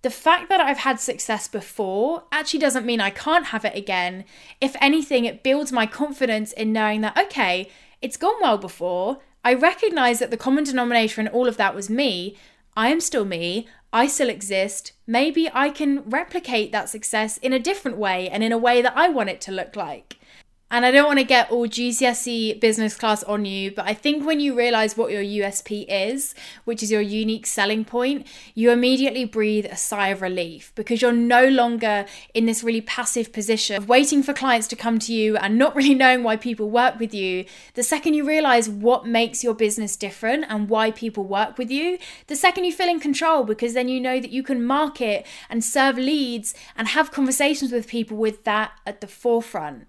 the 0.02 0.08
fact 0.08 0.48
that 0.48 0.60
I've 0.60 0.78
had 0.78 1.00
success 1.00 1.48
before 1.48 2.22
actually 2.30 2.60
doesn't 2.60 2.86
mean 2.86 3.00
I 3.00 3.10
can't 3.10 3.46
have 3.46 3.64
it 3.64 3.74
again. 3.74 4.24
If 4.60 4.76
anything, 4.80 5.24
it 5.24 5.42
builds 5.42 5.72
my 5.72 5.84
confidence 5.84 6.52
in 6.52 6.72
knowing 6.72 7.00
that, 7.00 7.18
okay, 7.18 7.68
it's 8.00 8.16
gone 8.16 8.36
well 8.40 8.56
before. 8.56 9.18
I 9.42 9.52
recognize 9.52 10.20
that 10.20 10.30
the 10.30 10.36
common 10.36 10.62
denominator 10.62 11.20
in 11.20 11.26
all 11.26 11.48
of 11.48 11.56
that 11.56 11.74
was 11.74 11.90
me. 11.90 12.36
I 12.76 12.90
am 12.90 13.00
still 13.00 13.24
me. 13.24 13.66
I 13.92 14.06
still 14.06 14.28
exist. 14.28 14.92
Maybe 15.06 15.48
I 15.52 15.70
can 15.70 16.02
replicate 16.08 16.72
that 16.72 16.88
success 16.88 17.38
in 17.38 17.52
a 17.52 17.58
different 17.58 17.96
way 17.96 18.28
and 18.28 18.42
in 18.42 18.52
a 18.52 18.58
way 18.58 18.82
that 18.82 18.96
I 18.96 19.08
want 19.08 19.30
it 19.30 19.40
to 19.42 19.52
look 19.52 19.76
like. 19.76 20.18
And 20.68 20.84
I 20.84 20.90
don't 20.90 21.06
want 21.06 21.20
to 21.20 21.24
get 21.24 21.48
all 21.52 21.68
GCSE 21.68 22.58
business 22.58 22.96
class 22.96 23.22
on 23.22 23.44
you, 23.44 23.70
but 23.70 23.86
I 23.86 23.94
think 23.94 24.26
when 24.26 24.40
you 24.40 24.52
realize 24.52 24.96
what 24.96 25.12
your 25.12 25.22
USP 25.22 25.86
is, 25.88 26.34
which 26.64 26.82
is 26.82 26.90
your 26.90 27.00
unique 27.00 27.46
selling 27.46 27.84
point, 27.84 28.26
you 28.56 28.72
immediately 28.72 29.24
breathe 29.24 29.66
a 29.66 29.76
sigh 29.76 30.08
of 30.08 30.22
relief 30.22 30.72
because 30.74 31.00
you're 31.00 31.12
no 31.12 31.46
longer 31.46 32.04
in 32.34 32.46
this 32.46 32.64
really 32.64 32.80
passive 32.80 33.32
position 33.32 33.76
of 33.76 33.88
waiting 33.88 34.24
for 34.24 34.32
clients 34.32 34.66
to 34.66 34.74
come 34.74 34.98
to 34.98 35.14
you 35.14 35.36
and 35.36 35.56
not 35.56 35.76
really 35.76 35.94
knowing 35.94 36.24
why 36.24 36.36
people 36.36 36.68
work 36.68 36.98
with 36.98 37.14
you. 37.14 37.44
The 37.74 37.84
second 37.84 38.14
you 38.14 38.26
realize 38.26 38.68
what 38.68 39.06
makes 39.06 39.44
your 39.44 39.54
business 39.54 39.94
different 39.94 40.46
and 40.48 40.68
why 40.68 40.90
people 40.90 41.22
work 41.22 41.58
with 41.58 41.70
you, 41.70 41.96
the 42.26 42.34
second 42.34 42.64
you 42.64 42.72
feel 42.72 42.88
in 42.88 42.98
control 42.98 43.44
because 43.44 43.74
then 43.74 43.88
you 43.88 44.00
know 44.00 44.18
that 44.20 44.32
you 44.32 44.42
can 44.42 44.64
market 44.64 45.24
and 45.48 45.62
serve 45.62 45.96
leads 45.96 46.56
and 46.76 46.88
have 46.88 47.12
conversations 47.12 47.70
with 47.70 47.86
people 47.86 48.16
with 48.16 48.42
that 48.42 48.72
at 48.84 49.00
the 49.00 49.06
forefront. 49.06 49.86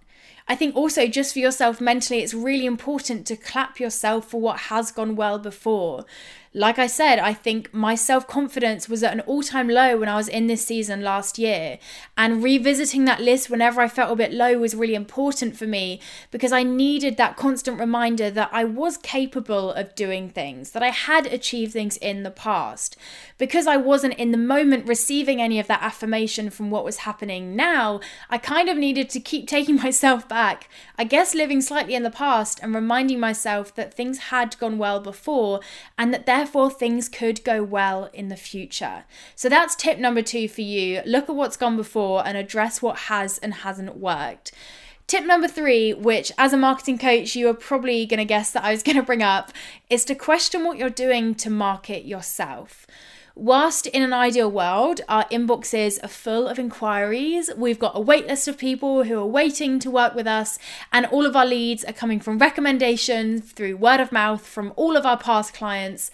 I 0.50 0.56
think 0.56 0.76
also 0.76 1.08
just 1.08 1.34
for 1.34 1.40
yourself 1.40 1.82
mentally, 1.82 2.22
it's 2.22 2.34
really 2.34 2.66
important 2.66 3.28
to 3.28 3.36
clap 3.36 3.80
yourself 3.80 4.30
for 4.30 4.40
what 4.40 4.60
has 4.62 4.92
gone 4.92 5.16
well 5.16 5.40
before. 5.40 6.06
Like 6.54 6.80
I 6.80 6.88
said, 6.88 7.20
I 7.20 7.34
think 7.34 7.74
my 7.74 7.96
self 7.96 8.28
confidence 8.28 8.88
was 8.88 9.04
at 9.04 9.14
an 9.14 9.20
all 9.22 9.44
time 9.44 9.68
low 9.68 9.98
when 9.98 10.10
I 10.10 10.16
was 10.16 10.28
in 10.28 10.48
this 10.48 10.66
season 10.66 11.02
last 11.02 11.38
year. 11.38 11.78
And 12.18 12.44
revisiting 12.44 13.06
that 13.06 13.22
list 13.22 13.50
whenever 13.50 13.82
I 13.82 13.88
felt 13.88 14.12
a 14.12 14.16
bit 14.16 14.34
low 14.34 14.58
was 14.58 14.74
really 14.74 14.96
important 14.96 15.58
for 15.58 15.68
me 15.68 16.00
because 16.32 16.52
I 16.52 16.64
needed 16.64 17.18
that 17.18 17.38
constant 17.38 17.80
reminder 17.80 18.32
that 18.32 18.50
I 18.52 18.64
was 18.64 18.98
capable 18.98 19.72
of 19.72 19.94
doing 19.94 20.30
things, 20.30 20.72
that 20.72 20.82
I 20.82 20.90
had 20.90 21.28
achieved 21.28 21.74
things 21.74 21.98
in 21.98 22.24
the 22.24 22.32
past. 22.32 22.98
Because 23.38 23.68
I 23.68 23.78
wasn't 23.78 24.16
in 24.16 24.32
the 24.32 24.38
moment 24.38 24.88
receiving 24.88 25.42
any 25.42 25.60
of 25.60 25.68
that 25.68 25.84
affirmation 25.84 26.50
from 26.50 26.72
what 26.72 26.86
was 26.86 26.98
happening 26.98 27.56
now, 27.56 28.00
I 28.30 28.38
kind 28.38 28.70
of 28.70 28.78
needed 28.78 29.10
to 29.12 29.20
keep 29.20 29.48
taking 29.58 29.76
myself 29.76 30.28
back. 30.28 30.70
I 30.98 31.04
guess 31.04 31.36
living 31.36 31.62
slightly 31.62 31.94
in 31.94 32.04
the 32.04 32.10
past 32.10 32.60
and 32.64 32.74
reminding 32.74 33.20
myself 33.20 33.76
that 33.76 33.94
things 33.94 34.18
had 34.18 34.58
gone 34.58 34.78
well 34.78 35.00
before 35.00 35.60
and 35.98 36.14
that 36.14 36.26
therefore 36.26 36.37
therefore 36.38 36.70
things 36.70 37.10
could 37.10 37.44
go 37.44 37.64
well 37.64 38.12
in 38.14 38.28
the 38.28 38.36
future. 38.36 39.06
So 39.36 39.50
that's 39.50 39.76
tip 39.76 39.98
number 39.98 40.22
two 40.22 40.48
for 40.48 40.62
you. 40.62 41.02
Look 41.04 41.30
at 41.30 41.36
what's 41.36 41.58
gone 41.58 41.76
before 41.76 42.26
and 42.28 42.38
address 42.38 42.80
what 42.80 42.98
has 42.98 43.40
and 43.40 43.54
hasn't 43.56 43.98
worked. 43.98 44.52
Tip 45.08 45.26
number 45.26 45.48
three, 45.48 45.94
which 45.94 46.32
as 46.38 46.54
a 46.54 46.58
marketing 46.58 47.00
coach, 47.00 47.36
you 47.36 47.48
are 47.50 47.54
probably 47.54 48.06
going 48.06 48.20
to 48.20 48.26
guess 48.26 48.52
that 48.52 48.64
I 48.64 48.72
was 48.72 48.84
going 48.84 48.98
to 48.98 49.04
bring 49.04 49.24
up, 49.24 49.52
is 49.90 50.06
to 50.06 50.16
question 50.16 50.64
what 50.64 50.78
you're 50.78 50.90
doing 50.90 51.34
to 51.36 51.50
market 51.50 52.06
yourself. 52.06 52.86
Whilst 53.40 53.86
in 53.86 54.02
an 54.02 54.14
ideal 54.14 54.50
world, 54.50 55.02
our 55.08 55.26
inboxes 55.26 56.04
are 56.04 56.08
full 56.08 56.48
of 56.48 56.58
inquiries, 56.58 57.52
we've 57.56 57.78
got 57.78 57.96
a 57.96 58.00
wait 58.00 58.26
list 58.26 58.48
of 58.48 58.58
people 58.58 59.04
who 59.04 59.20
are 59.20 59.28
waiting 59.28 59.78
to 59.78 59.92
work 59.92 60.16
with 60.16 60.26
us, 60.26 60.58
and 60.92 61.06
all 61.06 61.24
of 61.24 61.36
our 61.36 61.46
leads 61.46 61.86
are 61.86 61.94
coming 61.94 62.20
from 62.20 62.40
recommendations 62.40 63.52
through 63.52 63.78
word 63.78 64.00
of 64.00 64.12
mouth 64.12 64.44
from 64.44 64.74
all 64.76 64.98
of 64.98 65.06
our 65.06 65.20
past 65.20 65.54
clients. 65.54 66.10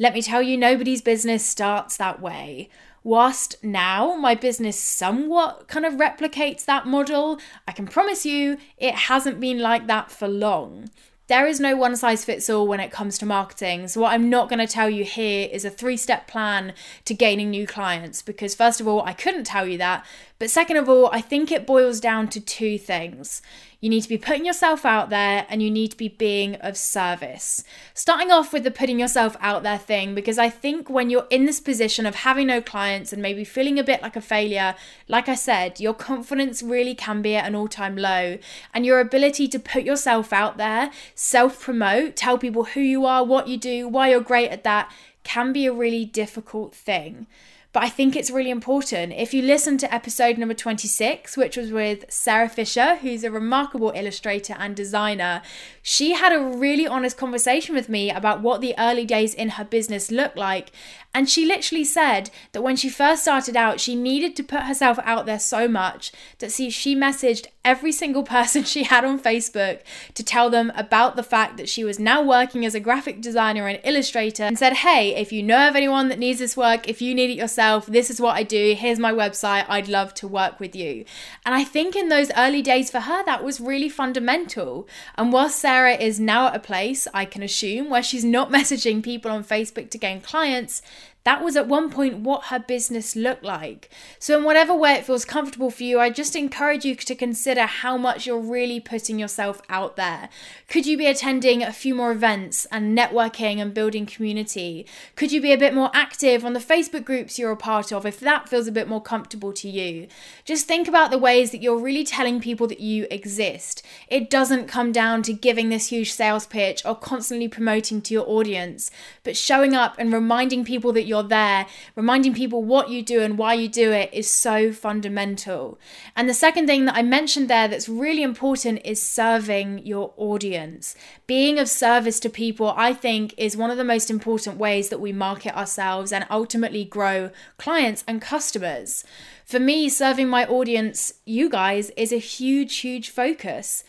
Let 0.00 0.14
me 0.14 0.20
tell 0.20 0.42
you, 0.42 0.56
nobody's 0.56 1.00
business 1.00 1.46
starts 1.46 1.96
that 1.98 2.20
way. 2.20 2.70
Whilst 3.04 3.62
now 3.62 4.16
my 4.16 4.34
business 4.34 4.80
somewhat 4.80 5.68
kind 5.68 5.86
of 5.86 5.94
replicates 5.94 6.64
that 6.64 6.88
model, 6.88 7.38
I 7.68 7.72
can 7.72 7.86
promise 7.86 8.26
you 8.26 8.58
it 8.78 8.96
hasn't 8.96 9.38
been 9.38 9.60
like 9.60 9.86
that 9.86 10.10
for 10.10 10.26
long. 10.26 10.90
There 11.28 11.46
is 11.46 11.60
no 11.60 11.76
one 11.76 11.94
size 11.94 12.24
fits 12.24 12.48
all 12.48 12.66
when 12.66 12.80
it 12.80 12.90
comes 12.90 13.18
to 13.18 13.26
marketing. 13.26 13.88
So, 13.88 14.00
what 14.00 14.14
I'm 14.14 14.30
not 14.30 14.48
going 14.48 14.66
to 14.66 14.66
tell 14.66 14.88
you 14.88 15.04
here 15.04 15.46
is 15.52 15.62
a 15.62 15.70
three 15.70 15.98
step 15.98 16.26
plan 16.26 16.72
to 17.04 17.12
gaining 17.12 17.50
new 17.50 17.66
clients 17.66 18.22
because, 18.22 18.54
first 18.54 18.80
of 18.80 18.88
all, 18.88 19.02
I 19.02 19.12
couldn't 19.12 19.44
tell 19.44 19.66
you 19.66 19.76
that. 19.76 20.06
But, 20.38 20.50
second 20.50 20.78
of 20.78 20.88
all, 20.88 21.10
I 21.12 21.20
think 21.20 21.52
it 21.52 21.66
boils 21.66 22.00
down 22.00 22.28
to 22.28 22.40
two 22.40 22.78
things. 22.78 23.42
You 23.80 23.90
need 23.90 24.00
to 24.00 24.08
be 24.08 24.18
putting 24.18 24.44
yourself 24.44 24.84
out 24.84 25.08
there 25.08 25.46
and 25.48 25.62
you 25.62 25.70
need 25.70 25.92
to 25.92 25.96
be 25.96 26.08
being 26.08 26.56
of 26.56 26.76
service. 26.76 27.62
Starting 27.94 28.32
off 28.32 28.52
with 28.52 28.64
the 28.64 28.72
putting 28.72 28.98
yourself 28.98 29.36
out 29.38 29.62
there 29.62 29.78
thing, 29.78 30.16
because 30.16 30.36
I 30.36 30.50
think 30.50 30.90
when 30.90 31.10
you're 31.10 31.28
in 31.30 31.46
this 31.46 31.60
position 31.60 32.04
of 32.04 32.16
having 32.16 32.48
no 32.48 32.60
clients 32.60 33.12
and 33.12 33.22
maybe 33.22 33.44
feeling 33.44 33.78
a 33.78 33.84
bit 33.84 34.02
like 34.02 34.16
a 34.16 34.20
failure, 34.20 34.74
like 35.06 35.28
I 35.28 35.36
said, 35.36 35.78
your 35.78 35.94
confidence 35.94 36.60
really 36.60 36.96
can 36.96 37.22
be 37.22 37.36
at 37.36 37.46
an 37.46 37.54
all 37.54 37.68
time 37.68 37.96
low. 37.96 38.38
And 38.74 38.84
your 38.84 38.98
ability 38.98 39.46
to 39.46 39.60
put 39.60 39.84
yourself 39.84 40.32
out 40.32 40.56
there, 40.56 40.90
self 41.14 41.60
promote, 41.60 42.16
tell 42.16 42.36
people 42.36 42.64
who 42.64 42.80
you 42.80 43.06
are, 43.06 43.24
what 43.24 43.46
you 43.46 43.56
do, 43.56 43.86
why 43.86 44.10
you're 44.10 44.20
great 44.20 44.50
at 44.50 44.64
that, 44.64 44.92
can 45.22 45.52
be 45.52 45.66
a 45.66 45.72
really 45.72 46.04
difficult 46.04 46.74
thing 46.74 47.28
but 47.72 47.82
I 47.82 47.90
think 47.90 48.16
it's 48.16 48.30
really 48.30 48.50
important. 48.50 49.12
If 49.12 49.34
you 49.34 49.42
listen 49.42 49.76
to 49.78 49.94
episode 49.94 50.38
number 50.38 50.54
26, 50.54 51.36
which 51.36 51.56
was 51.56 51.70
with 51.70 52.06
Sarah 52.08 52.48
Fisher, 52.48 52.96
who's 52.96 53.24
a 53.24 53.30
remarkable 53.30 53.92
illustrator 53.94 54.56
and 54.58 54.74
designer, 54.74 55.42
she 55.82 56.12
had 56.12 56.32
a 56.32 56.40
really 56.40 56.86
honest 56.86 57.18
conversation 57.18 57.74
with 57.74 57.90
me 57.90 58.10
about 58.10 58.40
what 58.40 58.62
the 58.62 58.74
early 58.78 59.04
days 59.04 59.34
in 59.34 59.50
her 59.50 59.64
business 59.64 60.10
looked 60.10 60.36
like. 60.36 60.72
And 61.14 61.28
she 61.28 61.44
literally 61.44 61.84
said 61.84 62.30
that 62.52 62.62
when 62.62 62.76
she 62.76 62.88
first 62.88 63.22
started 63.22 63.56
out, 63.56 63.80
she 63.80 63.94
needed 63.94 64.36
to 64.36 64.42
put 64.42 64.62
herself 64.62 64.98
out 65.02 65.26
there 65.26 65.38
so 65.38 65.66
much 65.66 66.12
that 66.38 66.52
see, 66.52 66.70
she 66.70 66.94
messaged 66.94 67.46
every 67.64 67.92
single 67.92 68.22
person 68.36 68.64
she 68.64 68.84
had 68.84 69.04
on 69.04 69.20
Facebook 69.20 69.80
to 70.14 70.22
tell 70.22 70.48
them 70.48 70.72
about 70.74 71.16
the 71.16 71.22
fact 71.22 71.56
that 71.58 71.68
she 71.68 71.84
was 71.84 71.98
now 71.98 72.22
working 72.22 72.64
as 72.64 72.74
a 72.74 72.80
graphic 72.80 73.20
designer 73.20 73.66
and 73.66 73.80
illustrator 73.84 74.44
and 74.44 74.58
said, 74.58 74.74
Hey, 74.74 75.14
if 75.14 75.32
you 75.32 75.42
know 75.42 75.68
of 75.68 75.76
anyone 75.76 76.08
that 76.08 76.18
needs 76.18 76.38
this 76.38 76.56
work, 76.56 76.88
if 76.88 77.02
you 77.02 77.14
need 77.14 77.30
it 77.30 77.36
yourself, 77.36 77.57
this 77.86 78.10
is 78.10 78.20
what 78.20 78.36
I 78.36 78.42
do. 78.42 78.74
Here's 78.78 78.98
my 78.98 79.12
website. 79.12 79.64
I'd 79.68 79.88
love 79.88 80.14
to 80.14 80.28
work 80.28 80.60
with 80.60 80.74
you. 80.74 81.04
And 81.44 81.54
I 81.54 81.64
think 81.64 81.96
in 81.96 82.08
those 82.08 82.30
early 82.36 82.62
days 82.62 82.90
for 82.90 83.00
her, 83.00 83.24
that 83.24 83.44
was 83.44 83.60
really 83.60 83.88
fundamental. 83.88 84.88
And 85.16 85.32
whilst 85.32 85.58
Sarah 85.58 85.94
is 85.94 86.18
now 86.20 86.48
at 86.48 86.56
a 86.56 86.60
place, 86.60 87.06
I 87.12 87.24
can 87.24 87.42
assume, 87.42 87.90
where 87.90 88.02
she's 88.02 88.24
not 88.24 88.50
messaging 88.58 89.02
people 89.02 89.30
on 89.30 89.44
Facebook 89.44 89.90
to 89.90 89.98
gain 89.98 90.20
clients, 90.20 90.82
that 91.28 91.44
was 91.44 91.56
at 91.56 91.68
one 91.68 91.90
point 91.90 92.20
what 92.20 92.44
her 92.44 92.58
business 92.58 93.14
looked 93.14 93.44
like. 93.44 93.90
So, 94.18 94.38
in 94.38 94.44
whatever 94.44 94.74
way 94.74 94.94
it 94.94 95.04
feels 95.04 95.26
comfortable 95.26 95.70
for 95.70 95.82
you, 95.82 96.00
I 96.00 96.08
just 96.08 96.34
encourage 96.34 96.86
you 96.86 96.94
to 96.94 97.14
consider 97.14 97.66
how 97.66 97.98
much 97.98 98.26
you're 98.26 98.40
really 98.40 98.80
putting 98.80 99.18
yourself 99.18 99.60
out 99.68 99.96
there. 99.96 100.30
Could 100.68 100.86
you 100.86 100.96
be 100.96 101.04
attending 101.04 101.62
a 101.62 101.70
few 101.70 101.94
more 101.94 102.12
events 102.12 102.66
and 102.72 102.96
networking 102.96 103.58
and 103.58 103.74
building 103.74 104.06
community? 104.06 104.86
Could 105.16 105.30
you 105.30 105.42
be 105.42 105.52
a 105.52 105.58
bit 105.58 105.74
more 105.74 105.90
active 105.92 106.46
on 106.46 106.54
the 106.54 106.60
Facebook 106.60 107.04
groups 107.04 107.38
you're 107.38 107.52
a 107.52 107.58
part 107.58 107.92
of 107.92 108.06
if 108.06 108.20
that 108.20 108.48
feels 108.48 108.66
a 108.66 108.72
bit 108.72 108.88
more 108.88 109.02
comfortable 109.02 109.52
to 109.52 109.68
you? 109.68 110.08
Just 110.46 110.66
think 110.66 110.88
about 110.88 111.10
the 111.10 111.18
ways 111.18 111.50
that 111.50 111.60
you're 111.60 111.78
really 111.78 112.04
telling 112.04 112.40
people 112.40 112.66
that 112.68 112.80
you 112.80 113.06
exist. 113.10 113.84
It 114.08 114.30
doesn't 114.30 114.66
come 114.66 114.92
down 114.92 115.22
to 115.24 115.34
giving 115.34 115.68
this 115.68 115.88
huge 115.88 116.10
sales 116.10 116.46
pitch 116.46 116.80
or 116.86 116.94
constantly 116.94 117.48
promoting 117.48 118.00
to 118.00 118.14
your 118.14 118.26
audience, 118.26 118.90
but 119.24 119.36
showing 119.36 119.74
up 119.74 119.94
and 119.98 120.10
reminding 120.10 120.64
people 120.64 120.94
that 120.94 121.04
you're 121.04 121.17
you're 121.18 121.28
there, 121.28 121.66
reminding 121.96 122.34
people 122.34 122.62
what 122.62 122.90
you 122.90 123.02
do 123.02 123.20
and 123.20 123.38
why 123.38 123.54
you 123.54 123.68
do 123.68 123.92
it 123.92 124.10
is 124.12 124.30
so 124.30 124.72
fundamental. 124.72 125.78
And 126.14 126.28
the 126.28 126.34
second 126.34 126.66
thing 126.66 126.84
that 126.84 126.94
I 126.94 127.02
mentioned 127.02 127.48
there 127.48 127.68
that's 127.68 127.88
really 127.88 128.22
important 128.22 128.80
is 128.84 129.02
serving 129.02 129.84
your 129.84 130.12
audience. 130.16 130.94
Being 131.26 131.58
of 131.58 131.68
service 131.68 132.20
to 132.20 132.30
people, 132.30 132.72
I 132.76 132.92
think, 132.94 133.34
is 133.36 133.56
one 133.56 133.70
of 133.70 133.76
the 133.76 133.84
most 133.84 134.10
important 134.10 134.58
ways 134.58 134.88
that 134.88 135.00
we 135.00 135.12
market 135.12 135.56
ourselves 135.56 136.12
and 136.12 136.26
ultimately 136.30 136.84
grow 136.84 137.30
clients 137.56 138.04
and 138.06 138.22
customers. 138.22 139.04
For 139.44 139.58
me, 139.58 139.88
serving 139.88 140.28
my 140.28 140.46
audience, 140.46 141.14
you 141.24 141.48
guys, 141.48 141.90
is 141.96 142.12
a 142.12 142.18
huge, 142.18 142.76
huge 142.78 143.10
focus. 143.10 143.82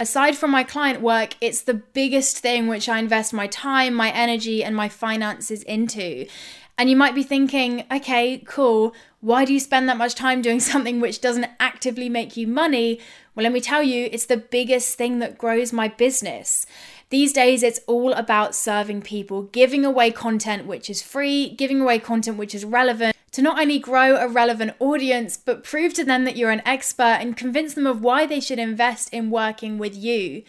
aside 0.00 0.36
from 0.36 0.50
my 0.50 0.64
client 0.64 1.00
work, 1.00 1.36
it's 1.40 1.62
the 1.62 1.74
biggest 1.74 2.38
thing 2.38 2.66
which 2.66 2.88
I 2.88 2.98
invest 2.98 3.32
my 3.32 3.46
time, 3.46 3.94
my 3.94 4.10
energy, 4.10 4.64
and 4.64 4.74
my 4.74 4.88
finances 4.88 5.62
into. 5.62 6.26
And 6.76 6.90
you 6.90 6.96
might 6.96 7.14
be 7.14 7.22
thinking, 7.22 7.84
okay, 7.92 8.42
cool. 8.46 8.94
Why 9.20 9.44
do 9.44 9.52
you 9.52 9.60
spend 9.60 9.88
that 9.88 9.96
much 9.96 10.14
time 10.14 10.42
doing 10.42 10.60
something 10.72 11.00
which 11.00 11.20
doesn't 11.20 11.50
actively 11.60 12.08
make 12.08 12.36
you 12.36 12.46
money? 12.46 13.00
Well, 13.34 13.44
let 13.44 13.52
me 13.52 13.60
tell 13.60 13.82
you, 13.82 14.08
it's 14.12 14.26
the 14.26 14.36
biggest 14.36 14.96
thing 14.96 15.18
that 15.20 15.38
grows 15.38 15.72
my 15.72 15.88
business. 15.88 16.66
These 17.10 17.32
days, 17.32 17.62
it's 17.62 17.80
all 17.86 18.12
about 18.12 18.54
serving 18.54 19.02
people, 19.02 19.42
giving 19.44 19.84
away 19.84 20.10
content 20.10 20.66
which 20.66 20.90
is 20.90 21.02
free, 21.02 21.50
giving 21.50 21.80
away 21.80 21.98
content 21.98 22.38
which 22.38 22.54
is 22.54 22.64
relevant 22.64 23.14
to 23.32 23.42
not 23.42 23.60
only 23.60 23.80
grow 23.80 24.16
a 24.16 24.28
relevant 24.28 24.74
audience, 24.78 25.36
but 25.36 25.64
prove 25.64 25.92
to 25.94 26.04
them 26.04 26.24
that 26.24 26.36
you're 26.36 26.52
an 26.52 26.62
expert 26.64 27.18
and 27.20 27.36
convince 27.36 27.74
them 27.74 27.86
of 27.86 28.00
why 28.00 28.26
they 28.26 28.38
should 28.38 28.60
invest 28.60 29.12
in 29.12 29.30
working 29.30 29.76
with 29.76 29.96
you. 29.96 30.44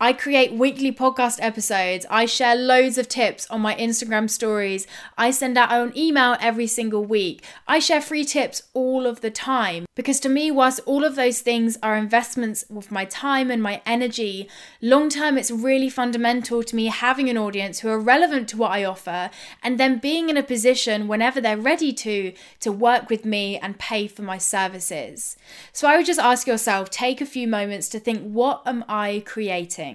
I 0.00 0.12
create 0.12 0.52
weekly 0.52 0.92
podcast 0.92 1.40
episodes. 1.42 2.06
I 2.08 2.24
share 2.24 2.54
loads 2.54 2.98
of 2.98 3.08
tips 3.08 3.50
on 3.50 3.60
my 3.60 3.74
Instagram 3.74 4.30
stories. 4.30 4.86
I 5.16 5.32
send 5.32 5.58
out 5.58 5.72
an 5.72 5.92
email 5.98 6.36
every 6.40 6.68
single 6.68 7.04
week. 7.04 7.44
I 7.66 7.80
share 7.80 8.00
free 8.00 8.24
tips 8.24 8.62
all 8.74 9.08
of 9.08 9.22
the 9.22 9.30
time. 9.32 9.86
Because 9.96 10.20
to 10.20 10.28
me, 10.28 10.52
whilst 10.52 10.78
all 10.86 11.04
of 11.04 11.16
those 11.16 11.40
things 11.40 11.76
are 11.82 11.96
investments 11.96 12.64
with 12.70 12.92
my 12.92 13.06
time 13.06 13.50
and 13.50 13.60
my 13.60 13.82
energy, 13.84 14.48
long 14.80 15.08
term, 15.08 15.36
it's 15.36 15.50
really 15.50 15.90
fundamental 15.90 16.62
to 16.62 16.76
me 16.76 16.86
having 16.86 17.28
an 17.28 17.36
audience 17.36 17.80
who 17.80 17.88
are 17.88 17.98
relevant 17.98 18.48
to 18.50 18.56
what 18.56 18.70
I 18.70 18.84
offer 18.84 19.30
and 19.64 19.80
then 19.80 19.98
being 19.98 20.28
in 20.28 20.36
a 20.36 20.44
position 20.44 21.08
whenever 21.08 21.40
they're 21.40 21.56
ready 21.56 21.92
to, 21.94 22.32
to 22.60 22.70
work 22.70 23.10
with 23.10 23.24
me 23.24 23.58
and 23.58 23.80
pay 23.80 24.06
for 24.06 24.22
my 24.22 24.38
services. 24.38 25.36
So 25.72 25.88
I 25.88 25.96
would 25.96 26.06
just 26.06 26.20
ask 26.20 26.46
yourself 26.46 26.88
take 26.88 27.20
a 27.20 27.26
few 27.26 27.48
moments 27.48 27.88
to 27.88 27.98
think 27.98 28.22
what 28.22 28.62
am 28.64 28.84
I 28.88 29.24
creating? 29.26 29.87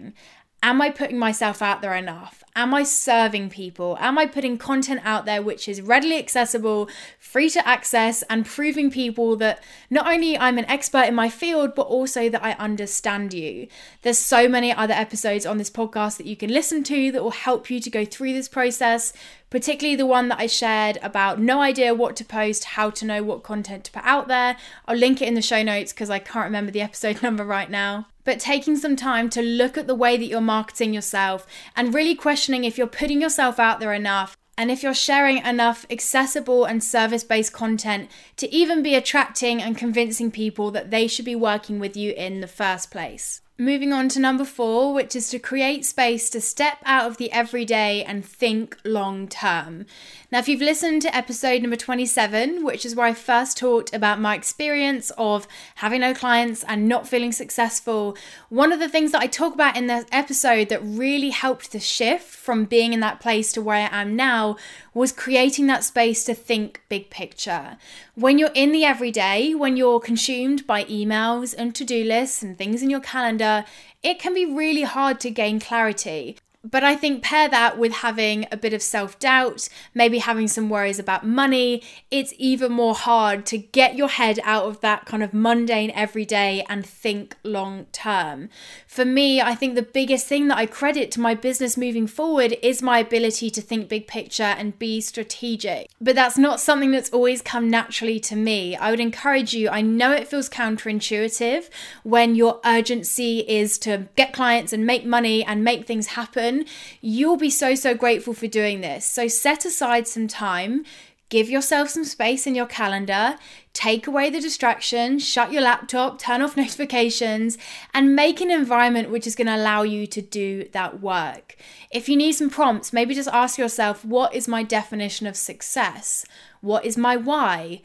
Am 0.63 0.81
I 0.81 0.91
putting 0.91 1.19
myself 1.19 1.61
out 1.61 1.81
there 1.81 1.93
enough? 1.93 2.41
Am 2.55 2.73
I 2.73 2.83
serving 2.83 3.49
people? 3.49 3.97
Am 3.99 4.17
I 4.17 4.25
putting 4.25 4.57
content 4.57 5.01
out 5.03 5.25
there 5.25 5.41
which 5.41 5.67
is 5.67 5.81
readily 5.81 6.17
accessible, 6.17 6.87
free 7.19 7.49
to 7.49 7.67
access, 7.67 8.21
and 8.29 8.45
proving 8.45 8.89
people 8.89 9.35
that 9.35 9.61
not 9.89 10.07
only 10.07 10.37
I'm 10.37 10.57
an 10.57 10.63
expert 10.69 11.03
in 11.03 11.15
my 11.15 11.27
field, 11.27 11.75
but 11.75 11.87
also 11.87 12.29
that 12.29 12.41
I 12.41 12.53
understand 12.53 13.33
you? 13.33 13.67
There's 14.03 14.17
so 14.17 14.47
many 14.47 14.71
other 14.71 14.93
episodes 14.93 15.45
on 15.45 15.57
this 15.57 15.69
podcast 15.69 16.15
that 16.15 16.27
you 16.27 16.37
can 16.37 16.49
listen 16.49 16.81
to 16.83 17.11
that 17.11 17.21
will 17.21 17.31
help 17.31 17.69
you 17.69 17.81
to 17.81 17.89
go 17.89 18.05
through 18.05 18.31
this 18.31 18.47
process, 18.47 19.11
particularly 19.53 19.95
the 19.95 20.03
one 20.07 20.29
that 20.29 20.39
I 20.39 20.47
shared 20.47 20.97
about 21.03 21.39
no 21.39 21.61
idea 21.61 21.93
what 21.93 22.15
to 22.15 22.25
post, 22.25 22.63
how 22.63 22.89
to 22.89 23.05
know 23.05 23.21
what 23.21 23.43
content 23.43 23.83
to 23.83 23.91
put 23.91 24.03
out 24.03 24.27
there. 24.27 24.57
I'll 24.87 24.97
link 24.97 25.21
it 25.21 25.27
in 25.27 25.35
the 25.35 25.43
show 25.43 25.61
notes 25.61 25.93
because 25.93 26.09
I 26.09 26.17
can't 26.17 26.45
remember 26.45 26.71
the 26.71 26.81
episode 26.81 27.21
number 27.21 27.45
right 27.45 27.69
now 27.69 28.07
but 28.23 28.39
taking 28.39 28.77
some 28.77 28.95
time 28.95 29.29
to 29.29 29.41
look 29.41 29.77
at 29.77 29.85
the 29.85 29.93
way 29.93 30.15
that 30.15 30.25
you're 30.25 30.39
marketing 30.39 30.93
yourself 30.93 31.45
and 31.75 31.93
really 31.93 32.15
questioning 32.15 32.63
if 32.63 32.77
you're 32.77 32.87
putting 32.87 33.21
yourself 33.21 33.59
out 33.59 33.81
there 33.81 33.93
enough 33.93 34.37
and 34.57 34.71
if 34.71 34.81
you're 34.81 34.93
sharing 34.93 35.37
enough 35.39 35.85
accessible 35.91 36.65
and 36.65 36.83
service 36.83 37.23
based 37.23 37.53
content 37.53 38.09
to 38.37 38.51
even 38.51 38.81
be 38.81 38.95
attracting 38.95 39.61
and 39.61 39.77
convincing 39.77 40.31
people 40.31 40.71
that 40.71 40.89
they 40.89 41.05
should 41.05 41.25
be 41.25 41.35
working 41.35 41.79
with 41.79 41.97
you 41.97 42.13
in 42.13 42.41
the 42.41 42.47
first 42.47 42.89
place. 42.89 43.42
Moving 43.59 43.93
on 43.93 44.09
to 44.09 44.19
number 44.19 44.45
four, 44.45 44.95
which 44.95 45.15
is 45.15 45.29
to 45.29 45.37
create 45.37 45.85
space 45.85 46.27
to 46.31 46.41
step 46.41 46.79
out 46.85 47.05
of 47.05 47.17
the 47.17 47.31
everyday 47.31 48.03
and 48.03 48.25
think 48.25 48.75
long 48.83 49.27
term. 49.27 49.85
Now, 50.31 50.39
if 50.39 50.47
you've 50.47 50.59
listened 50.59 51.03
to 51.03 51.15
episode 51.15 51.61
number 51.61 51.77
27, 51.77 52.63
which 52.63 52.83
is 52.83 52.95
where 52.95 53.05
I 53.05 53.13
first 53.13 53.55
talked 53.55 53.93
about 53.93 54.19
my 54.19 54.33
experience 54.33 55.11
of 55.19 55.47
having 55.75 56.01
no 56.01 56.15
clients 56.15 56.63
and 56.67 56.89
not 56.89 57.07
feeling 57.07 57.31
successful, 57.31 58.17
one 58.49 58.71
of 58.71 58.79
the 58.79 58.89
things 58.89 59.11
that 59.11 59.21
I 59.21 59.27
talk 59.27 59.53
about 59.53 59.77
in 59.77 59.85
that 59.85 60.07
episode 60.11 60.69
that 60.69 60.81
really 60.83 61.29
helped 61.29 61.71
the 61.71 61.79
shift 61.79 62.25
from 62.25 62.65
being 62.65 62.91
in 62.91 63.01
that 63.01 63.19
place 63.19 63.53
to 63.53 63.61
where 63.61 63.87
I 63.91 64.01
am 64.01 64.15
now 64.15 64.57
was 64.95 65.11
creating 65.11 65.67
that 65.67 65.83
space 65.83 66.23
to 66.23 66.33
think 66.33 66.81
big 66.89 67.11
picture. 67.11 67.77
When 68.15 68.39
you're 68.39 68.51
in 68.53 68.71
the 68.71 68.85
everyday, 68.85 69.53
when 69.53 69.77
you're 69.77 69.99
consumed 69.99 70.65
by 70.65 70.83
emails 70.85 71.53
and 71.55 71.73
to 71.75 71.83
do 71.83 72.03
lists 72.03 72.41
and 72.41 72.57
things 72.57 72.81
in 72.81 72.89
your 72.89 72.99
calendar, 72.99 73.42
Uh, 73.43 73.63
it 74.01 74.19
can 74.19 74.33
be 74.33 74.45
really 74.45 74.83
hard 74.83 75.19
to 75.19 75.29
gain 75.29 75.59
clarity. 75.59 76.37
But 76.65 76.83
I 76.83 76.95
think 76.95 77.21
pair 77.21 77.49
that 77.49 77.77
with 77.77 77.91
having 77.91 78.45
a 78.49 78.55
bit 78.55 78.71
of 78.71 78.81
self 78.81 79.19
doubt, 79.19 79.67
maybe 79.93 80.19
having 80.19 80.47
some 80.47 80.69
worries 80.69 80.97
about 80.97 81.27
money, 81.27 81.83
it's 82.09 82.33
even 82.37 82.71
more 82.71 82.95
hard 82.95 83.45
to 83.47 83.57
get 83.57 83.97
your 83.97 84.07
head 84.07 84.39
out 84.45 84.63
of 84.63 84.79
that 84.79 85.05
kind 85.05 85.23
of 85.23 85.33
mundane 85.33 85.91
everyday 85.91 86.63
and 86.69 86.85
think 86.85 87.35
long 87.43 87.87
term. 87.91 88.47
For 88.87 89.03
me, 89.03 89.41
I 89.41 89.55
think 89.55 89.75
the 89.75 89.81
biggest 89.81 90.25
thing 90.25 90.47
that 90.47 90.57
I 90.57 90.65
credit 90.65 91.11
to 91.11 91.19
my 91.19 91.35
business 91.35 91.75
moving 91.75 92.07
forward 92.07 92.55
is 92.61 92.81
my 92.81 92.99
ability 92.99 93.49
to 93.49 93.61
think 93.61 93.89
big 93.89 94.07
picture 94.07 94.43
and 94.43 94.79
be 94.79 95.01
strategic. 95.01 95.89
But 95.99 96.15
that's 96.15 96.37
not 96.37 96.61
something 96.61 96.91
that's 96.91 97.09
always 97.09 97.41
come 97.41 97.69
naturally 97.69 98.21
to 98.21 98.37
me. 98.37 98.77
I 98.77 98.89
would 98.89 99.01
encourage 99.01 99.53
you, 99.53 99.67
I 99.67 99.81
know 99.81 100.13
it 100.13 100.29
feels 100.29 100.47
counterintuitive 100.47 101.69
when 102.03 102.35
your 102.35 102.61
urgency 102.63 103.39
is 103.39 103.77
to 103.79 104.07
get 104.15 104.31
clients 104.31 104.71
and 104.71 104.85
make 104.85 105.05
money 105.05 105.43
and 105.43 105.61
make 105.61 105.85
things 105.85 106.07
happen 106.07 106.52
happen, 106.53 106.71
you'll 107.01 107.37
be 107.37 107.49
so, 107.49 107.75
so 107.75 107.95
grateful 107.95 108.33
for 108.33 108.47
doing 108.47 108.81
this. 108.81 109.05
So 109.05 109.27
set 109.27 109.65
aside 109.65 110.07
some 110.07 110.27
time. 110.27 110.85
Give 111.29 111.49
yourself 111.49 111.89
some 111.89 112.03
space 112.03 112.45
in 112.45 112.53
your 112.53 112.67
calendar, 112.67 113.37
take 113.73 114.05
away 114.05 114.29
the 114.29 114.39
distractions, 114.39 115.27
shut 115.27 115.51
your 115.51 115.63
laptop, 115.63 116.19
turn 116.19 116.43
off 116.43 116.55
notifications, 116.57 117.57
and 117.91 118.15
make 118.15 118.39
an 118.39 118.51
environment 118.51 119.09
which 119.09 119.25
is 119.25 119.35
going 119.35 119.47
to 119.47 119.55
allow 119.55 119.81
you 119.81 120.05
to 120.05 120.21
do 120.21 120.69
that 120.73 121.01
work. 121.01 121.55
If 121.89 122.07
you 122.07 122.15
need 122.15 122.33
some 122.33 122.51
prompts, 122.51 122.93
maybe 122.93 123.15
just 123.15 123.29
ask 123.29 123.57
yourself 123.57 124.05
what 124.05 124.35
is 124.35 124.47
my 124.47 124.61
definition 124.61 125.25
of 125.25 125.35
success? 125.35 126.23
What 126.61 126.85
is 126.85 126.97
my 126.97 127.17
why? 127.17 127.81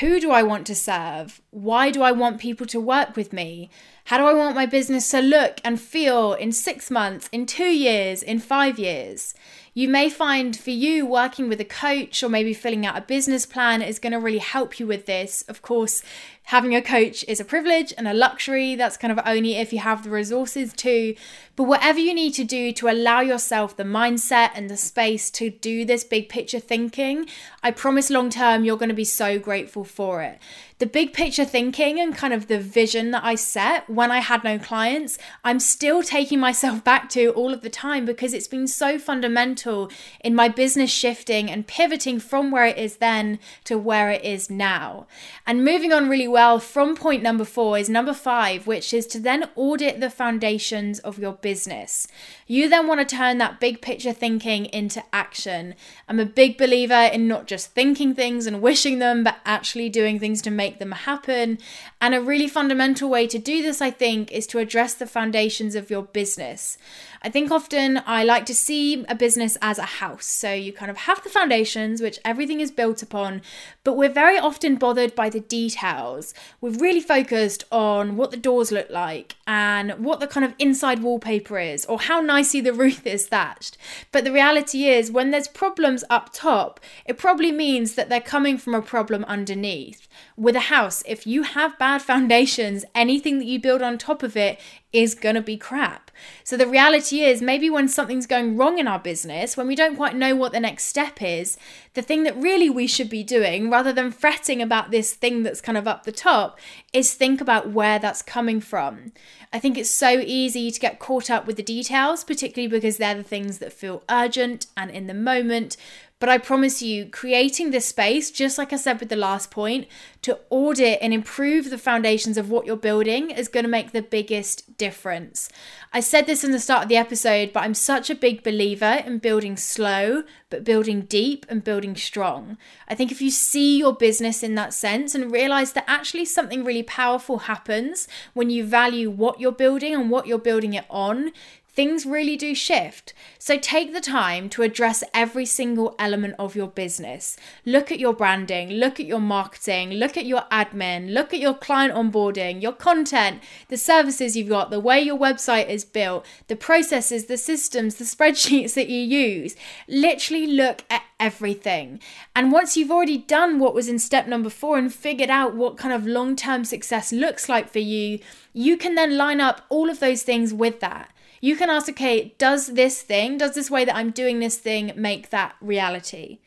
Who 0.00 0.20
do 0.20 0.30
I 0.30 0.42
want 0.42 0.66
to 0.68 0.74
serve? 0.74 1.42
Why 1.50 1.90
do 1.90 2.02
I 2.02 2.12
want 2.12 2.40
people 2.40 2.66
to 2.68 2.80
work 2.80 3.14
with 3.14 3.32
me? 3.32 3.68
How 4.06 4.16
do 4.16 4.24
I 4.24 4.32
want 4.32 4.54
my 4.54 4.64
business 4.64 5.08
to 5.10 5.20
look 5.20 5.60
and 5.64 5.80
feel 5.80 6.32
in 6.32 6.52
six 6.52 6.90
months, 6.90 7.28
in 7.30 7.44
two 7.44 7.72
years, 7.72 8.22
in 8.22 8.38
five 8.38 8.78
years? 8.78 9.34
You 9.74 9.88
may 9.88 10.10
find 10.10 10.54
for 10.54 10.68
you 10.68 11.06
working 11.06 11.48
with 11.48 11.58
a 11.58 11.64
coach 11.64 12.22
or 12.22 12.28
maybe 12.28 12.52
filling 12.52 12.84
out 12.84 12.98
a 12.98 13.00
business 13.00 13.46
plan 13.46 13.80
is 13.80 13.98
going 13.98 14.12
to 14.12 14.18
really 14.18 14.36
help 14.36 14.78
you 14.78 14.86
with 14.86 15.06
this. 15.06 15.40
Of 15.48 15.62
course, 15.62 16.02
having 16.44 16.76
a 16.76 16.82
coach 16.82 17.24
is 17.26 17.40
a 17.40 17.44
privilege 17.44 17.94
and 17.96 18.06
a 18.06 18.12
luxury. 18.12 18.74
That's 18.74 18.98
kind 18.98 19.10
of 19.10 19.24
only 19.24 19.54
if 19.54 19.72
you 19.72 19.78
have 19.78 20.04
the 20.04 20.10
resources 20.10 20.74
to. 20.74 21.14
But 21.56 21.64
whatever 21.64 21.98
you 21.98 22.12
need 22.12 22.34
to 22.34 22.44
do 22.44 22.70
to 22.72 22.90
allow 22.90 23.20
yourself 23.20 23.74
the 23.74 23.82
mindset 23.82 24.50
and 24.54 24.68
the 24.68 24.76
space 24.76 25.30
to 25.30 25.48
do 25.48 25.86
this 25.86 26.04
big 26.04 26.28
picture 26.28 26.60
thinking, 26.60 27.26
I 27.62 27.70
promise 27.70 28.10
long 28.10 28.28
term 28.28 28.66
you're 28.66 28.76
going 28.76 28.90
to 28.90 28.94
be 28.94 29.04
so 29.04 29.38
grateful 29.38 29.84
for 29.84 30.20
it 30.20 30.38
the 30.82 30.86
big 30.86 31.12
picture 31.12 31.44
thinking 31.44 32.00
and 32.00 32.12
kind 32.12 32.34
of 32.34 32.48
the 32.48 32.58
vision 32.58 33.12
that 33.12 33.22
I 33.22 33.36
set 33.36 33.88
when 33.88 34.10
I 34.10 34.18
had 34.18 34.42
no 34.42 34.58
clients, 34.58 35.16
I'm 35.44 35.60
still 35.60 36.02
taking 36.02 36.40
myself 36.40 36.82
back 36.92 37.08
to 37.10 37.28
all 37.34 37.54
of 37.54 37.60
the 37.62 37.70
time 37.70 38.04
because 38.04 38.34
it's 38.34 38.48
been 38.48 38.66
so 38.66 38.98
fundamental 38.98 39.92
in 40.24 40.34
my 40.34 40.48
business 40.48 40.90
shifting 40.90 41.48
and 41.48 41.68
pivoting 41.68 42.18
from 42.18 42.50
where 42.50 42.66
it 42.66 42.78
is 42.78 42.96
then 42.96 43.38
to 43.62 43.78
where 43.78 44.10
it 44.10 44.24
is 44.24 44.50
now. 44.50 45.06
And 45.46 45.64
moving 45.64 45.92
on 45.92 46.08
really 46.08 46.26
well 46.26 46.58
from 46.58 46.96
point 46.96 47.22
number 47.22 47.44
four 47.44 47.78
is 47.78 47.88
number 47.88 48.12
five, 48.12 48.66
which 48.66 48.92
is 48.92 49.06
to 49.06 49.20
then 49.20 49.50
audit 49.54 50.00
the 50.00 50.10
foundations 50.10 50.98
of 50.98 51.16
your 51.16 51.34
business. 51.34 52.08
You 52.48 52.68
then 52.68 52.88
want 52.88 53.08
to 53.08 53.16
turn 53.16 53.38
that 53.38 53.60
big 53.60 53.80
picture 53.80 54.12
thinking 54.12 54.66
into 54.66 55.04
action. 55.12 55.76
I'm 56.08 56.18
a 56.18 56.26
big 56.26 56.58
believer 56.58 57.08
in 57.12 57.28
not 57.28 57.46
just 57.46 57.70
thinking 57.70 58.16
things 58.16 58.48
and 58.48 58.60
wishing 58.60 58.98
them, 58.98 59.22
but 59.22 59.36
actually 59.46 59.88
doing 59.88 60.18
things 60.18 60.42
to 60.42 60.50
make 60.50 60.71
them 60.78 60.92
happen. 60.92 61.58
And 62.00 62.14
a 62.14 62.20
really 62.20 62.48
fundamental 62.48 63.08
way 63.08 63.26
to 63.26 63.38
do 63.38 63.62
this, 63.62 63.80
I 63.80 63.90
think, 63.90 64.30
is 64.32 64.46
to 64.48 64.58
address 64.58 64.94
the 64.94 65.06
foundations 65.06 65.74
of 65.74 65.90
your 65.90 66.02
business. 66.02 66.78
I 67.24 67.28
think 67.28 67.52
often 67.52 68.02
I 68.04 68.24
like 68.24 68.46
to 68.46 68.54
see 68.54 69.04
a 69.08 69.14
business 69.14 69.56
as 69.62 69.78
a 69.78 69.82
house. 69.82 70.26
So 70.26 70.52
you 70.52 70.72
kind 70.72 70.90
of 70.90 70.96
have 70.98 71.22
the 71.22 71.28
foundations, 71.28 72.02
which 72.02 72.18
everything 72.24 72.60
is 72.60 72.72
built 72.72 73.00
upon, 73.00 73.42
but 73.84 73.96
we're 73.96 74.08
very 74.08 74.38
often 74.38 74.74
bothered 74.74 75.14
by 75.14 75.30
the 75.30 75.38
details. 75.38 76.34
We're 76.60 76.70
really 76.70 77.00
focused 77.00 77.62
on 77.70 78.16
what 78.16 78.32
the 78.32 78.36
doors 78.36 78.72
look 78.72 78.90
like 78.90 79.36
and 79.46 80.04
what 80.04 80.18
the 80.18 80.26
kind 80.26 80.44
of 80.44 80.54
inside 80.58 81.00
wallpaper 81.00 81.60
is 81.60 81.84
or 81.86 82.00
how 82.00 82.20
nicely 82.20 82.60
the 82.60 82.72
roof 82.82 83.06
is 83.06 83.28
thatched. 83.28 83.78
But 84.10 84.24
the 84.24 84.32
reality 84.32 84.86
is, 84.86 85.12
when 85.12 85.30
there's 85.30 85.48
problems 85.48 86.02
up 86.10 86.30
top, 86.32 86.80
it 87.06 87.18
probably 87.18 87.52
means 87.52 87.94
that 87.94 88.08
they're 88.08 88.20
coming 88.20 88.58
from 88.58 88.74
a 88.74 88.82
problem 88.82 89.24
underneath. 89.24 90.08
With 90.36 90.56
a 90.56 90.60
house. 90.62 91.02
If 91.06 91.26
you 91.26 91.42
have 91.42 91.78
bad 91.78 92.02
foundations, 92.02 92.84
anything 92.94 93.38
that 93.38 93.46
you 93.46 93.60
build 93.60 93.82
on 93.82 93.98
top 93.98 94.22
of 94.22 94.36
it 94.36 94.60
is 94.92 95.14
going 95.14 95.34
to 95.34 95.42
be 95.42 95.56
crap. 95.56 96.10
So 96.44 96.56
the 96.56 96.66
reality 96.66 97.22
is, 97.22 97.42
maybe 97.42 97.70
when 97.70 97.88
something's 97.88 98.26
going 98.26 98.56
wrong 98.56 98.78
in 98.78 98.88
our 98.88 98.98
business, 98.98 99.56
when 99.56 99.66
we 99.66 99.76
don't 99.76 99.96
quite 99.96 100.16
know 100.16 100.34
what 100.34 100.52
the 100.52 100.60
next 100.60 100.84
step 100.84 101.22
is, 101.22 101.56
the 101.94 102.02
thing 102.02 102.22
that 102.24 102.36
really 102.36 102.70
we 102.70 102.86
should 102.86 103.10
be 103.10 103.22
doing, 103.22 103.70
rather 103.70 103.92
than 103.92 104.10
fretting 104.10 104.62
about 104.62 104.90
this 104.90 105.14
thing 105.14 105.42
that's 105.42 105.60
kind 105.60 105.78
of 105.78 105.88
up 105.88 106.04
the 106.04 106.12
top, 106.12 106.58
is 106.92 107.14
think 107.14 107.40
about 107.40 107.70
where 107.70 107.98
that's 107.98 108.22
coming 108.22 108.60
from. 108.60 109.12
I 109.52 109.58
think 109.58 109.76
it's 109.76 109.90
so 109.90 110.18
easy 110.18 110.70
to 110.70 110.80
get 110.80 110.98
caught 110.98 111.30
up 111.30 111.46
with 111.46 111.56
the 111.56 111.62
details, 111.62 112.24
particularly 112.24 112.68
because 112.68 112.96
they're 112.96 113.14
the 113.14 113.22
things 113.22 113.58
that 113.58 113.72
feel 113.72 114.02
urgent 114.08 114.66
and 114.76 114.90
in 114.90 115.06
the 115.06 115.14
moment. 115.14 115.76
But 116.22 116.28
I 116.28 116.38
promise 116.38 116.80
you, 116.80 117.06
creating 117.06 117.72
this 117.72 117.86
space, 117.86 118.30
just 118.30 118.56
like 118.56 118.72
I 118.72 118.76
said 118.76 119.00
with 119.00 119.08
the 119.08 119.16
last 119.16 119.50
point, 119.50 119.88
to 120.22 120.38
audit 120.50 121.00
and 121.02 121.12
improve 121.12 121.68
the 121.68 121.76
foundations 121.76 122.38
of 122.38 122.48
what 122.48 122.64
you're 122.64 122.76
building 122.76 123.32
is 123.32 123.48
going 123.48 123.64
to 123.64 123.68
make 123.68 123.90
the 123.90 124.02
biggest 124.02 124.78
difference. 124.78 125.48
I 125.92 125.98
said 126.12 126.26
this 126.26 126.44
in 126.44 126.50
the 126.50 126.60
start 126.60 126.82
of 126.82 126.88
the 126.90 126.96
episode, 126.98 127.54
but 127.54 127.62
I'm 127.62 127.72
such 127.72 128.10
a 128.10 128.14
big 128.14 128.42
believer 128.42 129.02
in 129.06 129.16
building 129.16 129.56
slow, 129.56 130.24
but 130.50 130.62
building 130.62 131.06
deep 131.06 131.46
and 131.48 131.64
building 131.64 131.96
strong. 131.96 132.58
I 132.86 132.94
think 132.94 133.10
if 133.10 133.22
you 133.22 133.30
see 133.30 133.78
your 133.78 133.94
business 133.94 134.42
in 134.42 134.54
that 134.56 134.74
sense 134.74 135.14
and 135.14 135.32
realize 135.32 135.72
that 135.72 135.86
actually 135.86 136.26
something 136.26 136.64
really 136.64 136.82
powerful 136.82 137.38
happens 137.38 138.08
when 138.34 138.50
you 138.50 138.62
value 138.62 139.08
what 139.08 139.40
you're 139.40 139.52
building 139.52 139.94
and 139.94 140.10
what 140.10 140.26
you're 140.26 140.36
building 140.36 140.74
it 140.74 140.84
on, 140.90 141.32
things 141.74 142.04
really 142.04 142.36
do 142.36 142.54
shift. 142.54 143.14
So 143.38 143.58
take 143.58 143.92
the 143.92 144.00
time 144.00 144.48
to 144.50 144.62
address 144.62 145.02
every 145.14 145.46
single 145.46 145.94
element 145.98 146.34
of 146.38 146.54
your 146.54 146.68
business. 146.68 147.36
Look 147.64 147.90
at 147.90 147.98
your 147.98 148.12
branding, 148.12 148.70
look 148.72 149.00
at 149.00 149.06
your 149.06 149.20
marketing, 149.20 149.92
look 149.92 150.16
at 150.16 150.26
your 150.26 150.42
admin, 150.52 151.12
look 151.14 151.32
at 151.32 151.40
your 151.40 151.54
client 151.54 151.94
onboarding, 151.94 152.60
your 152.60 152.72
content, 152.72 153.42
the 153.68 153.78
services 153.78 154.36
you've 154.36 154.50
got, 154.50 154.70
the 154.70 154.80
way 154.80 155.00
your 155.00 155.18
website 155.18 155.68
is 155.68 155.84
built, 155.84 156.26
the 156.48 156.56
processes, 156.56 157.26
the 157.26 157.38
systems, 157.38 157.94
the 157.94 158.04
spreadsheets 158.12 158.74
that 158.74 158.88
you 158.88 159.00
use. 159.00 159.56
Literally 159.88 160.46
look 160.46 160.84
at 160.90 161.02
everything. 161.18 162.00
And 162.36 162.52
once 162.52 162.76
you've 162.76 162.90
already 162.90 163.18
done 163.18 163.58
what 163.58 163.74
was 163.74 163.88
in 163.88 163.98
step 163.98 164.26
number 164.26 164.50
four 164.50 164.76
and 164.76 164.92
figured 164.92 165.30
out 165.30 165.54
what 165.54 165.78
kind 165.78 165.94
of 165.94 166.06
long 166.06 166.36
term 166.36 166.64
success 166.64 167.12
looks 167.12 167.48
like 167.48 167.70
for 167.70 167.78
you, 167.78 168.18
you 168.52 168.76
can 168.76 168.94
then 168.94 169.16
line 169.16 169.40
up 169.40 169.62
all 169.70 169.88
of 169.88 170.00
those 170.00 170.22
things 170.22 170.52
with 170.52 170.80
that 170.80 171.10
you 171.42 171.56
can 171.56 171.68
ask, 171.68 171.88
okay, 171.88 172.34
does 172.38 172.68
this 172.68 173.02
thing, 173.02 173.36
does 173.36 173.56
this 173.56 173.68
way 173.68 173.84
that 173.84 173.96
I'm 173.96 174.12
doing 174.12 174.38
this 174.38 174.56
thing 174.56 174.92
make 174.94 175.30
that 175.30 175.56
reality? 175.60 176.38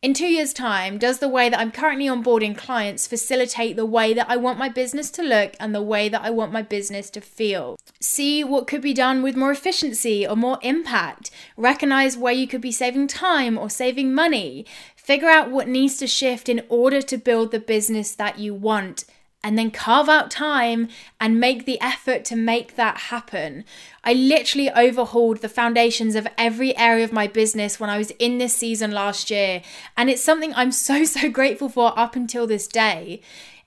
In 0.00 0.14
two 0.14 0.28
years' 0.28 0.52
time, 0.52 0.96
does 0.96 1.18
the 1.18 1.28
way 1.28 1.48
that 1.48 1.58
I'm 1.58 1.72
currently 1.72 2.06
onboarding 2.06 2.56
clients 2.56 3.08
facilitate 3.08 3.74
the 3.74 3.86
way 3.86 4.14
that 4.14 4.30
I 4.30 4.36
want 4.36 4.58
my 4.58 4.68
business 4.68 5.10
to 5.12 5.22
look 5.22 5.54
and 5.58 5.74
the 5.74 5.82
way 5.82 6.08
that 6.08 6.22
I 6.22 6.30
want 6.30 6.52
my 6.52 6.62
business 6.62 7.10
to 7.10 7.20
feel? 7.20 7.76
See 8.00 8.44
what 8.44 8.68
could 8.68 8.82
be 8.82 8.94
done 8.94 9.22
with 9.22 9.34
more 9.34 9.50
efficiency 9.50 10.24
or 10.24 10.36
more 10.36 10.58
impact. 10.62 11.32
Recognize 11.56 12.16
where 12.16 12.34
you 12.34 12.46
could 12.46 12.60
be 12.60 12.70
saving 12.70 13.08
time 13.08 13.58
or 13.58 13.68
saving 13.68 14.14
money. 14.14 14.66
Figure 14.94 15.30
out 15.30 15.50
what 15.50 15.66
needs 15.66 15.96
to 15.96 16.06
shift 16.06 16.48
in 16.48 16.62
order 16.68 17.02
to 17.02 17.16
build 17.16 17.50
the 17.50 17.58
business 17.58 18.14
that 18.14 18.38
you 18.38 18.54
want 18.54 19.04
and 19.44 19.58
then 19.58 19.70
carve 19.70 20.08
out 20.08 20.30
time 20.30 20.88
and 21.20 21.38
make 21.38 21.66
the 21.66 21.78
effort 21.82 22.24
to 22.24 22.34
make 22.34 22.76
that 22.76 22.96
happen. 22.96 23.62
I 24.02 24.14
literally 24.14 24.70
overhauled 24.70 25.42
the 25.42 25.50
foundations 25.50 26.14
of 26.14 26.26
every 26.38 26.76
area 26.78 27.04
of 27.04 27.12
my 27.12 27.26
business 27.26 27.78
when 27.78 27.90
I 27.90 27.98
was 27.98 28.10
in 28.12 28.38
this 28.38 28.56
season 28.56 28.90
last 28.90 29.30
year, 29.30 29.62
and 29.98 30.08
it's 30.08 30.24
something 30.24 30.54
I'm 30.54 30.72
so, 30.72 31.04
so 31.04 31.28
grateful 31.28 31.68
for 31.68 31.96
up 31.96 32.16
until 32.16 32.46
this 32.46 32.66
day 32.66 33.20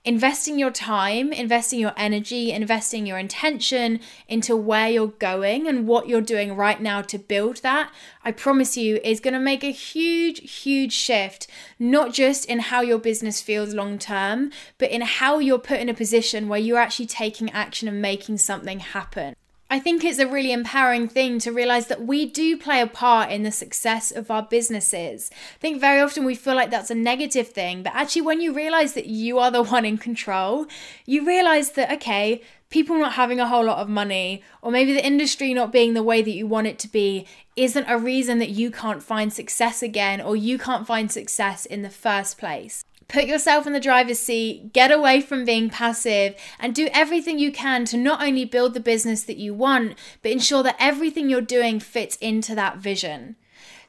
investing 0.08 0.58
your 0.58 0.70
time, 0.70 1.34
investing 1.34 1.78
your 1.78 1.92
energy, 1.94 2.50
investing 2.50 3.04
your 3.04 3.18
intention 3.18 4.00
into 4.26 4.56
where 4.56 4.88
you're 4.88 5.08
going 5.08 5.68
and 5.68 5.86
what 5.86 6.08
you're 6.08 6.22
doing 6.22 6.56
right 6.56 6.80
now 6.80 7.02
to 7.02 7.18
build 7.18 7.58
that, 7.58 7.92
I 8.24 8.32
promise 8.32 8.74
you 8.74 9.00
is 9.04 9.20
going 9.20 9.34
to 9.34 9.38
make 9.38 9.62
a 9.62 9.70
huge, 9.70 10.50
huge 10.50 10.94
shift, 10.94 11.46
not 11.78 12.14
just 12.14 12.46
in 12.46 12.58
how 12.58 12.80
your 12.80 12.96
business 12.96 13.42
feels 13.42 13.74
long 13.74 13.98
term, 13.98 14.50
but 14.78 14.90
in 14.90 15.02
how 15.02 15.40
you're 15.40 15.58
put 15.58 15.78
in 15.78 15.90
a 15.90 15.94
position 15.94 16.48
where 16.48 16.58
you're 16.58 16.78
actually 16.78 17.04
taking 17.04 17.50
action 17.50 17.86
and 17.86 18.00
making 18.00 18.38
something 18.38 18.78
happen. 18.78 19.36
I 19.70 19.78
think 19.78 20.02
it's 20.02 20.18
a 20.18 20.26
really 20.26 20.50
empowering 20.50 21.08
thing 21.08 21.38
to 21.40 21.52
realize 21.52 21.88
that 21.88 22.06
we 22.06 22.24
do 22.24 22.56
play 22.56 22.80
a 22.80 22.86
part 22.86 23.30
in 23.30 23.42
the 23.42 23.52
success 23.52 24.10
of 24.10 24.30
our 24.30 24.42
businesses. 24.42 25.30
I 25.30 25.58
think 25.60 25.78
very 25.78 26.00
often 26.00 26.24
we 26.24 26.36
feel 26.36 26.54
like 26.54 26.70
that's 26.70 26.90
a 26.90 26.94
negative 26.94 27.48
thing, 27.48 27.82
but 27.82 27.94
actually, 27.94 28.22
when 28.22 28.40
you 28.40 28.54
realize 28.54 28.94
that 28.94 29.06
you 29.06 29.38
are 29.38 29.50
the 29.50 29.62
one 29.74 29.84
in 29.84 29.98
control, 29.98 30.66
you 31.04 31.26
realize 31.26 31.72
that, 31.72 31.92
okay, 31.92 32.40
people 32.70 32.96
not 32.98 33.12
having 33.12 33.40
a 33.40 33.48
whole 33.48 33.64
lot 33.64 33.78
of 33.78 33.90
money, 33.90 34.42
or 34.62 34.72
maybe 34.72 34.94
the 34.94 35.04
industry 35.04 35.52
not 35.52 35.70
being 35.70 35.92
the 35.92 36.02
way 36.02 36.22
that 36.22 36.30
you 36.30 36.46
want 36.46 36.66
it 36.66 36.78
to 36.78 36.88
be, 36.88 37.26
isn't 37.54 37.86
a 37.88 37.98
reason 37.98 38.38
that 38.38 38.50
you 38.50 38.70
can't 38.70 39.02
find 39.02 39.34
success 39.34 39.82
again 39.82 40.18
or 40.18 40.34
you 40.34 40.56
can't 40.56 40.86
find 40.86 41.12
success 41.12 41.66
in 41.66 41.82
the 41.82 41.90
first 41.90 42.38
place. 42.38 42.84
Put 43.08 43.24
yourself 43.24 43.66
in 43.66 43.72
the 43.72 43.80
driver's 43.80 44.18
seat, 44.18 44.74
get 44.74 44.90
away 44.90 45.22
from 45.22 45.46
being 45.46 45.70
passive, 45.70 46.34
and 46.58 46.74
do 46.74 46.90
everything 46.92 47.38
you 47.38 47.50
can 47.50 47.86
to 47.86 47.96
not 47.96 48.22
only 48.22 48.44
build 48.44 48.74
the 48.74 48.80
business 48.80 49.22
that 49.22 49.38
you 49.38 49.54
want, 49.54 49.96
but 50.20 50.30
ensure 50.30 50.62
that 50.62 50.76
everything 50.78 51.30
you're 51.30 51.40
doing 51.40 51.80
fits 51.80 52.16
into 52.16 52.54
that 52.54 52.76
vision. 52.76 53.36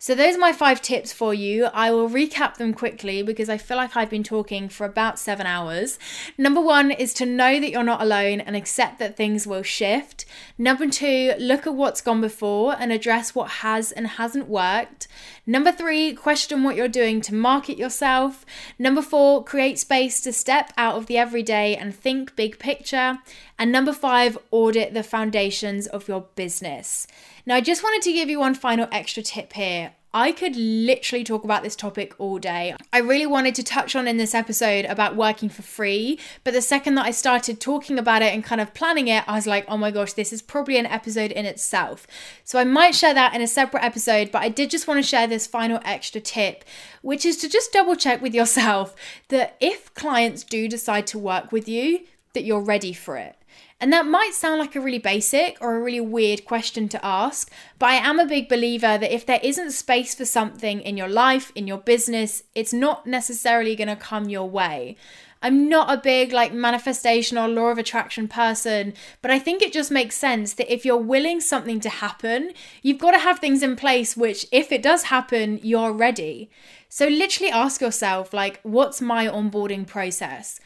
So, 0.01 0.15
those 0.15 0.37
are 0.37 0.39
my 0.39 0.53
five 0.53 0.81
tips 0.81 1.11
for 1.11 1.33
you. 1.33 1.65
I 1.65 1.91
will 1.91 2.09
recap 2.09 2.55
them 2.55 2.73
quickly 2.73 3.21
because 3.21 3.49
I 3.49 3.57
feel 3.57 3.75
like 3.75 3.97
I've 3.97 4.09
been 4.09 4.23
talking 4.23 4.69
for 4.69 4.85
about 4.85 5.19
seven 5.19 5.45
hours. 5.45 5.99
Number 6.37 6.61
one 6.61 6.89
is 6.89 7.13
to 7.15 7.25
know 7.25 7.59
that 7.59 7.69
you're 7.69 7.83
not 7.83 8.01
alone 8.01 8.39
and 8.39 8.55
accept 8.55 8.99
that 8.99 9.17
things 9.17 9.45
will 9.45 9.61
shift. 9.61 10.23
Number 10.57 10.87
two, 10.87 11.33
look 11.37 11.67
at 11.67 11.75
what's 11.75 11.99
gone 11.99 12.21
before 12.21 12.77
and 12.79 12.93
address 12.93 13.35
what 13.35 13.49
has 13.49 13.91
and 13.91 14.07
hasn't 14.07 14.47
worked. 14.47 15.09
Number 15.45 15.71
three, 15.73 16.13
question 16.13 16.63
what 16.63 16.77
you're 16.77 16.87
doing 16.87 17.19
to 17.19 17.35
market 17.35 17.77
yourself. 17.77 18.45
Number 18.77 19.01
four, 19.01 19.43
create 19.43 19.79
space 19.79 20.21
to 20.21 20.31
step 20.31 20.71
out 20.77 20.95
of 20.95 21.07
the 21.07 21.17
everyday 21.17 21.75
and 21.75 21.93
think 21.93 22.37
big 22.37 22.57
picture. 22.57 23.19
And 23.57 23.69
number 23.69 23.91
five, 23.91 24.37
audit 24.51 24.93
the 24.93 25.03
foundations 25.03 25.87
of 25.87 26.07
your 26.07 26.27
business. 26.35 27.05
Now, 27.49 27.55
I 27.55 27.61
just 27.61 27.81
wanted 27.81 28.03
to 28.03 28.13
give 28.13 28.29
you 28.29 28.39
one 28.39 28.53
final 28.53 28.87
extra 28.91 29.23
tip 29.23 29.53
here. 29.53 29.93
I 30.13 30.31
could 30.31 30.55
literally 30.55 31.23
talk 31.23 31.43
about 31.43 31.63
this 31.63 31.75
topic 31.75 32.13
all 32.19 32.37
day. 32.37 32.75
I 32.93 32.99
really 32.99 33.25
wanted 33.25 33.55
to 33.55 33.63
touch 33.63 33.95
on 33.95 34.07
in 34.07 34.17
this 34.17 34.35
episode 34.35 34.85
about 34.85 35.15
working 35.15 35.49
for 35.49 35.63
free, 35.63 36.19
but 36.43 36.53
the 36.53 36.61
second 36.61 36.93
that 36.93 37.07
I 37.07 37.09
started 37.09 37.59
talking 37.59 37.97
about 37.97 38.21
it 38.21 38.35
and 38.35 38.43
kind 38.43 38.61
of 38.61 38.75
planning 38.75 39.07
it, 39.07 39.27
I 39.27 39.33
was 39.33 39.47
like, 39.47 39.65
oh 39.67 39.77
my 39.77 39.89
gosh, 39.89 40.13
this 40.13 40.31
is 40.31 40.43
probably 40.43 40.77
an 40.77 40.85
episode 40.85 41.31
in 41.31 41.47
itself. 41.47 42.05
So 42.43 42.59
I 42.59 42.65
might 42.65 42.93
share 42.93 43.15
that 43.15 43.33
in 43.33 43.41
a 43.41 43.47
separate 43.47 43.83
episode, 43.83 44.31
but 44.31 44.43
I 44.43 44.49
did 44.49 44.69
just 44.69 44.87
want 44.87 44.99
to 44.99 45.09
share 45.09 45.25
this 45.25 45.47
final 45.47 45.79
extra 45.83 46.21
tip, 46.21 46.63
which 47.01 47.25
is 47.25 47.37
to 47.37 47.49
just 47.49 47.73
double 47.73 47.95
check 47.95 48.21
with 48.21 48.35
yourself 48.35 48.95
that 49.29 49.57
if 49.59 49.91
clients 49.95 50.43
do 50.43 50.67
decide 50.67 51.07
to 51.07 51.17
work 51.17 51.51
with 51.51 51.67
you, 51.67 52.01
that 52.33 52.43
you're 52.43 52.61
ready 52.61 52.93
for 52.93 53.17
it. 53.17 53.38
And 53.81 53.93
that 53.93 54.05
might 54.05 54.33
sound 54.33 54.59
like 54.59 54.75
a 54.75 54.81
really 54.81 54.99
basic 54.99 55.57
or 55.61 55.75
a 55.75 55.81
really 55.81 56.01
weird 56.01 56.43
question 56.43 56.89
to 56.89 57.05
ask, 57.05 57.49
but 57.77 57.87
I 57.87 57.93
am 57.93 58.19
a 58.19 58.25
big 58.25 58.49
believer 58.49 58.97
that 58.97 59.13
if 59.13 59.25
there 59.25 59.39
isn't 59.41 59.71
space 59.71 60.13
for 60.13 60.25
something 60.25 60.81
in 60.81 60.97
your 60.97 61.07
life, 61.07 61.53
in 61.55 61.65
your 61.65 61.77
business, 61.77 62.43
it's 62.53 62.73
not 62.73 63.07
necessarily 63.07 63.77
going 63.77 63.87
to 63.87 63.95
come 63.95 64.27
your 64.27 64.49
way. 64.49 64.97
I'm 65.41 65.69
not 65.69 65.89
a 65.89 66.01
big 66.01 66.33
like 66.33 66.51
manifestation 66.51 67.37
or 67.37 67.47
law 67.47 67.67
of 67.67 67.77
attraction 67.77 68.27
person, 68.27 68.93
but 69.21 69.31
I 69.31 69.39
think 69.39 69.61
it 69.61 69.71
just 69.71 69.91
makes 69.91 70.17
sense 70.17 70.53
that 70.55 70.71
if 70.71 70.83
you're 70.83 70.97
willing 70.97 71.39
something 71.39 71.79
to 71.79 71.89
happen, 71.89 72.51
you've 72.81 72.97
got 72.97 73.11
to 73.11 73.19
have 73.19 73.39
things 73.39 73.63
in 73.63 73.77
place 73.77 74.17
which 74.17 74.45
if 74.51 74.73
it 74.73 74.83
does 74.83 75.03
happen, 75.03 75.57
you're 75.63 75.93
ready. 75.93 76.49
So 76.89 77.07
literally 77.07 77.51
ask 77.51 77.79
yourself 77.79 78.33
like 78.33 78.59
what's 78.63 78.99
my 78.99 79.27
onboarding 79.27 79.87
process? 79.87 80.59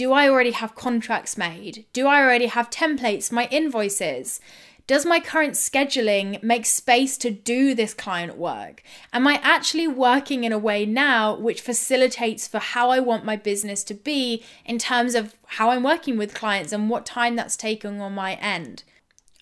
Do 0.00 0.14
I 0.14 0.30
already 0.30 0.52
have 0.52 0.74
contracts 0.74 1.36
made? 1.36 1.84
Do 1.92 2.06
I 2.06 2.22
already 2.22 2.46
have 2.46 2.70
templates, 2.70 3.30
my 3.30 3.46
invoices? 3.50 4.40
Does 4.86 5.04
my 5.04 5.20
current 5.20 5.56
scheduling 5.56 6.42
make 6.42 6.64
space 6.64 7.18
to 7.18 7.30
do 7.30 7.74
this 7.74 7.92
client 7.92 8.38
work? 8.38 8.82
Am 9.12 9.26
I 9.26 9.40
actually 9.42 9.86
working 9.86 10.44
in 10.44 10.52
a 10.52 10.58
way 10.58 10.86
now 10.86 11.36
which 11.36 11.60
facilitates 11.60 12.48
for 12.48 12.60
how 12.60 12.88
I 12.88 12.98
want 13.00 13.26
my 13.26 13.36
business 13.36 13.84
to 13.84 13.92
be 13.92 14.42
in 14.64 14.78
terms 14.78 15.14
of 15.14 15.34
how 15.44 15.68
I'm 15.68 15.82
working 15.82 16.16
with 16.16 16.32
clients 16.32 16.72
and 16.72 16.88
what 16.88 17.04
time 17.04 17.36
that's 17.36 17.54
taking 17.54 18.00
on 18.00 18.14
my 18.14 18.36
end? 18.36 18.84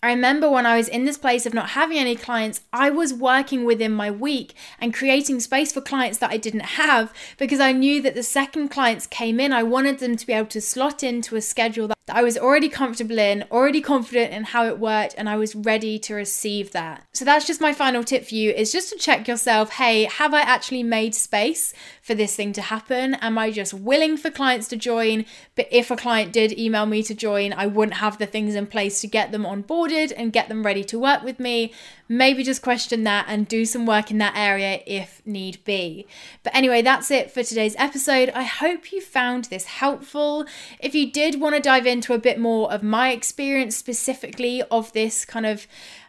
I 0.02 0.10
remember 0.10 0.48
when 0.48 0.64
I 0.64 0.76
was 0.76 0.86
in 0.86 1.04
this 1.04 1.18
place 1.18 1.44
of 1.44 1.54
not 1.54 1.70
having 1.70 1.98
any 1.98 2.14
clients, 2.14 2.60
I 2.72 2.88
was 2.90 3.12
working 3.12 3.64
within 3.64 3.92
my 3.92 4.10
week 4.12 4.54
and 4.80 4.94
creating 4.94 5.40
space 5.40 5.72
for 5.72 5.80
clients 5.80 6.18
that 6.18 6.30
I 6.30 6.36
didn't 6.36 6.60
have 6.60 7.12
because 7.36 7.58
I 7.58 7.72
knew 7.72 8.00
that 8.02 8.14
the 8.14 8.22
second 8.22 8.68
clients 8.68 9.08
came 9.08 9.40
in, 9.40 9.52
I 9.52 9.64
wanted 9.64 9.98
them 9.98 10.16
to 10.16 10.26
be 10.26 10.32
able 10.32 10.48
to 10.48 10.60
slot 10.60 11.02
into 11.02 11.34
a 11.34 11.40
schedule 11.40 11.88
that 11.88 11.98
I 12.10 12.22
was 12.22 12.38
already 12.38 12.68
comfortable 12.68 13.18
in, 13.18 13.44
already 13.50 13.80
confident 13.80 14.32
in 14.32 14.44
how 14.44 14.66
it 14.66 14.78
worked, 14.78 15.14
and 15.18 15.28
I 15.28 15.36
was 15.36 15.54
ready 15.54 15.98
to 16.00 16.14
receive 16.14 16.72
that. 16.72 17.04
So 17.12 17.24
that's 17.24 17.46
just 17.46 17.60
my 17.60 17.72
final 17.72 18.04
tip 18.04 18.24
for 18.24 18.34
you 18.34 18.50
is 18.50 18.72
just 18.72 18.90
to 18.90 18.98
check 18.98 19.28
yourself, 19.28 19.72
hey, 19.72 20.04
have 20.04 20.32
I 20.32 20.40
actually 20.40 20.82
made 20.84 21.14
space 21.14 21.74
for 22.00 22.14
this 22.14 22.34
thing 22.34 22.52
to 22.54 22.62
happen? 22.62 23.14
Am 23.16 23.36
I 23.36 23.50
just 23.50 23.74
willing 23.74 24.16
for 24.16 24.30
clients 24.30 24.68
to 24.68 24.76
join? 24.76 25.26
But 25.54 25.68
if 25.70 25.90
a 25.90 25.96
client 25.96 26.32
did 26.32 26.58
email 26.58 26.86
me 26.86 27.02
to 27.02 27.14
join, 27.14 27.52
I 27.52 27.66
wouldn't 27.66 27.98
have 27.98 28.18
the 28.18 28.26
things 28.26 28.54
in 28.54 28.66
place 28.66 29.00
to 29.00 29.06
get 29.06 29.32
them 29.32 29.44
on 29.44 29.62
board 29.62 29.87
and 29.92 30.32
get 30.32 30.48
them 30.48 30.64
ready 30.64 30.84
to 30.84 30.98
work 30.98 31.22
with 31.22 31.40
me, 31.40 31.72
maybe 32.08 32.42
just 32.42 32.62
question 32.62 33.04
that 33.04 33.26
and 33.28 33.48
do 33.48 33.64
some 33.64 33.86
work 33.86 34.10
in 34.10 34.18
that 34.18 34.36
area 34.36 34.82
if 34.86 35.22
need 35.26 35.62
be. 35.64 36.06
But 36.42 36.54
anyway, 36.54 36.82
that's 36.82 37.10
it 37.10 37.30
for 37.30 37.42
today's 37.42 37.76
episode. 37.76 38.30
I 38.30 38.44
hope 38.44 38.92
you 38.92 39.00
found 39.00 39.46
this 39.46 39.64
helpful. 39.64 40.46
If 40.80 40.94
you 40.94 41.10
did 41.10 41.40
want 41.40 41.56
to 41.56 41.60
dive 41.60 41.86
into 41.86 42.14
a 42.14 42.18
bit 42.18 42.38
more 42.38 42.72
of 42.72 42.82
my 42.82 43.10
experience 43.12 43.76
specifically 43.76 44.62
of 44.70 44.92
this 44.92 45.24
kind 45.24 45.46
of 45.46 45.66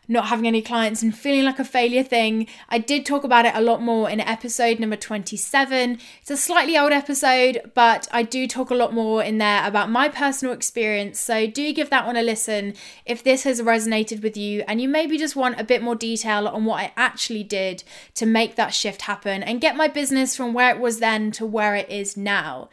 not 0.10 0.26
having 0.26 0.48
any 0.48 0.62
clients 0.62 1.04
and 1.04 1.16
feeling 1.16 1.46
like 1.46 1.60
a 1.60 1.64
failure 1.64 2.04
thing. 2.04 2.48
I 2.68 2.80
did 2.80 3.06
talk 3.06 3.24
about 3.24 3.46
it 3.46 3.54
a 3.56 3.62
lot 3.62 3.82
more 3.82 4.10
in 4.10 4.20
episode 4.20 4.80
number 4.80 4.96
27. 4.96 6.00
It's 6.22 6.32
a 6.32 6.36
slightly 6.36 6.78
old 6.78 6.92
episode, 6.92 7.72
but 7.76 8.08
I 8.12 8.24
do 8.24 8.48
talk 8.48 8.72
a 8.72 8.76
lot 8.76 8.92
more 8.92 9.24
in 9.24 9.38
there 9.38 9.66
about 9.66 9.92
my 9.92 10.10
personal 10.10 10.54
experience. 10.54 11.20
So 11.20 11.46
do 11.46 11.72
give 11.72 11.92
that 11.92 12.08
one 12.08 12.18
a 12.18 12.24
listen 12.24 12.74
if 13.06 13.24
this 13.24 13.44
has 13.44 13.62
resonated 13.62 14.24
with 14.24 14.36
you 14.36 14.64
and 14.68 14.82
you 14.82 14.90
maybe 14.90 15.18
just 15.18 15.36
want 15.36 15.60
a 15.60 15.64
bit 15.64 15.84
more 15.84 15.96
detail 15.96 16.48
on 16.48 16.66
what 16.66 16.82
I 16.82 16.92
actually 16.98 17.44
did 17.44 17.84
to 18.16 18.26
make 18.26 18.56
that 18.56 18.74
shift 18.74 19.04
happen 19.04 19.44
and 19.44 19.62
get 19.62 19.76
my 19.76 19.88
business 19.88 20.36
from 20.36 20.54
where 20.54 20.76
it 20.76 20.82
was 20.82 21.00
then 21.00 21.32
to 21.34 21.46
where 21.46 21.76
it 21.76 21.90
is 21.90 22.18
now. 22.18 22.70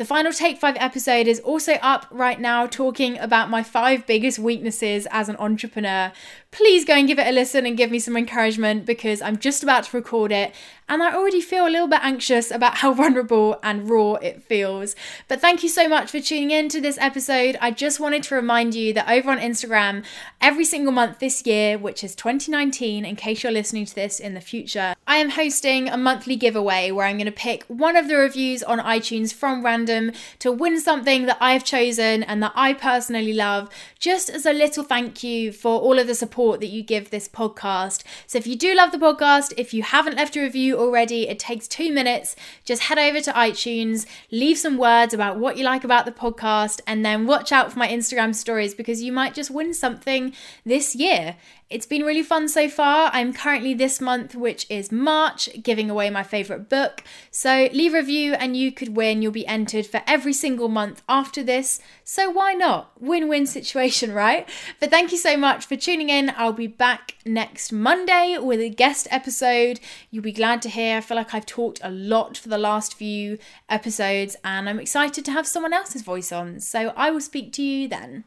The 0.00 0.06
final 0.06 0.32
Take 0.32 0.56
5 0.56 0.78
episode 0.80 1.26
is 1.26 1.40
also 1.40 1.74
up 1.82 2.06
right 2.10 2.40
now, 2.40 2.66
talking 2.66 3.18
about 3.18 3.50
my 3.50 3.62
five 3.62 4.06
biggest 4.06 4.38
weaknesses 4.38 5.06
as 5.10 5.28
an 5.28 5.36
entrepreneur. 5.36 6.10
Please 6.52 6.84
go 6.84 6.94
and 6.94 7.06
give 7.06 7.18
it 7.18 7.28
a 7.28 7.32
listen 7.32 7.64
and 7.64 7.76
give 7.76 7.90
me 7.90 8.00
some 8.00 8.16
encouragement 8.16 8.84
because 8.84 9.22
I'm 9.22 9.38
just 9.38 9.62
about 9.62 9.84
to 9.84 9.96
record 9.96 10.32
it 10.32 10.52
and 10.90 11.04
I 11.04 11.14
already 11.14 11.40
feel 11.40 11.68
a 11.68 11.70
little 11.70 11.86
bit 11.86 12.00
anxious 12.02 12.50
about 12.50 12.78
how 12.78 12.92
vulnerable 13.00 13.60
and 13.62 13.88
raw 13.88 14.14
it 14.14 14.42
feels. 14.42 14.96
But 15.28 15.40
thank 15.40 15.62
you 15.62 15.68
so 15.68 15.88
much 15.88 16.10
for 16.10 16.18
tuning 16.20 16.50
in 16.50 16.68
to 16.70 16.80
this 16.80 16.98
episode. 16.98 17.56
I 17.60 17.70
just 17.70 18.00
wanted 18.00 18.24
to 18.24 18.34
remind 18.34 18.74
you 18.74 18.92
that 18.94 19.08
over 19.08 19.30
on 19.30 19.38
Instagram, 19.38 20.04
every 20.40 20.64
single 20.64 20.92
month 20.92 21.20
this 21.20 21.46
year, 21.46 21.78
which 21.78 22.02
is 22.02 22.16
2019, 22.16 23.04
in 23.04 23.14
case 23.14 23.44
you're 23.44 23.52
listening 23.52 23.86
to 23.86 23.94
this 23.94 24.18
in 24.18 24.34
the 24.34 24.40
future, 24.40 24.96
I 25.06 25.16
am 25.16 25.30
hosting 25.30 25.88
a 25.88 25.96
monthly 25.96 26.34
giveaway 26.34 26.90
where 26.90 27.06
I'm 27.06 27.18
going 27.18 27.26
to 27.26 27.32
pick 27.32 27.62
one 27.68 27.96
of 27.96 28.08
the 28.08 28.16
reviews 28.16 28.64
on 28.64 28.80
iTunes 28.80 29.32
from 29.32 29.64
random 29.64 30.10
to 30.40 30.50
win 30.50 30.80
something 30.80 31.26
that 31.26 31.38
I've 31.40 31.62
chosen 31.62 32.24
and 32.24 32.42
that 32.42 32.52
I 32.56 32.72
personally 32.72 33.32
love, 33.32 33.68
just 34.00 34.28
as 34.28 34.44
a 34.44 34.52
little 34.52 34.82
thank 34.82 35.22
you 35.22 35.52
for 35.52 35.80
all 35.80 36.00
of 36.00 36.08
the 36.08 36.16
support 36.40 36.60
that 36.60 36.68
you 36.68 36.82
give 36.82 37.10
this 37.10 37.28
podcast. 37.28 38.02
So 38.26 38.38
if 38.38 38.46
you 38.46 38.56
do 38.56 38.74
love 38.74 38.92
the 38.92 38.98
podcast, 38.98 39.52
if 39.58 39.74
you 39.74 39.82
haven't 39.82 40.16
left 40.16 40.36
a 40.36 40.40
review 40.40 40.78
already, 40.78 41.28
it 41.28 41.38
takes 41.38 41.68
two 41.68 41.92
minutes. 41.92 42.34
Just 42.64 42.84
head 42.84 42.98
over 42.98 43.20
to 43.20 43.32
iTunes, 43.32 44.06
leave 44.30 44.56
some 44.56 44.78
words 44.78 45.12
about 45.12 45.38
what 45.38 45.58
you 45.58 45.64
like 45.64 45.84
about 45.84 46.06
the 46.06 46.12
podcast, 46.12 46.80
and 46.86 47.04
then 47.04 47.26
watch 47.26 47.52
out 47.52 47.70
for 47.70 47.78
my 47.78 47.88
Instagram 47.88 48.34
stories 48.34 48.72
because 48.72 49.02
you 49.02 49.12
might 49.12 49.34
just 49.34 49.50
win 49.50 49.74
something 49.74 50.32
this 50.64 50.96
year. 50.96 51.36
It's 51.70 51.86
been 51.86 52.02
really 52.02 52.24
fun 52.24 52.48
so 52.48 52.68
far. 52.68 53.12
I'm 53.12 53.32
currently 53.32 53.74
this 53.74 54.00
month, 54.00 54.34
which 54.34 54.66
is 54.68 54.90
March, 54.90 55.48
giving 55.62 55.88
away 55.88 56.10
my 56.10 56.24
favourite 56.24 56.68
book. 56.68 57.04
So 57.30 57.68
leave 57.72 57.94
a 57.94 57.98
review 57.98 58.34
and 58.34 58.56
you 58.56 58.72
could 58.72 58.96
win. 58.96 59.22
You'll 59.22 59.30
be 59.30 59.46
entered 59.46 59.86
for 59.86 60.02
every 60.04 60.32
single 60.32 60.68
month 60.68 61.00
after 61.08 61.44
this. 61.44 61.80
So 62.02 62.28
why 62.28 62.54
not? 62.54 63.00
Win 63.00 63.28
win 63.28 63.46
situation, 63.46 64.12
right? 64.14 64.48
But 64.80 64.90
thank 64.90 65.12
you 65.12 65.18
so 65.18 65.36
much 65.36 65.64
for 65.64 65.76
tuning 65.76 66.08
in. 66.08 66.32
I'll 66.36 66.52
be 66.52 66.66
back 66.66 67.14
next 67.24 67.70
Monday 67.70 68.36
with 68.36 68.58
a 68.58 68.68
guest 68.68 69.06
episode. 69.08 69.78
You'll 70.10 70.24
be 70.24 70.32
glad 70.32 70.62
to 70.62 70.68
hear. 70.68 70.96
I 70.96 71.00
feel 71.00 71.16
like 71.16 71.34
I've 71.34 71.46
talked 71.46 71.78
a 71.84 71.90
lot 71.90 72.36
for 72.36 72.48
the 72.48 72.58
last 72.58 72.94
few 72.94 73.38
episodes 73.68 74.34
and 74.42 74.68
I'm 74.68 74.80
excited 74.80 75.24
to 75.24 75.30
have 75.30 75.46
someone 75.46 75.72
else's 75.72 76.02
voice 76.02 76.32
on. 76.32 76.58
So 76.58 76.92
I 76.96 77.12
will 77.12 77.20
speak 77.20 77.52
to 77.52 77.62
you 77.62 77.86
then. 77.86 78.24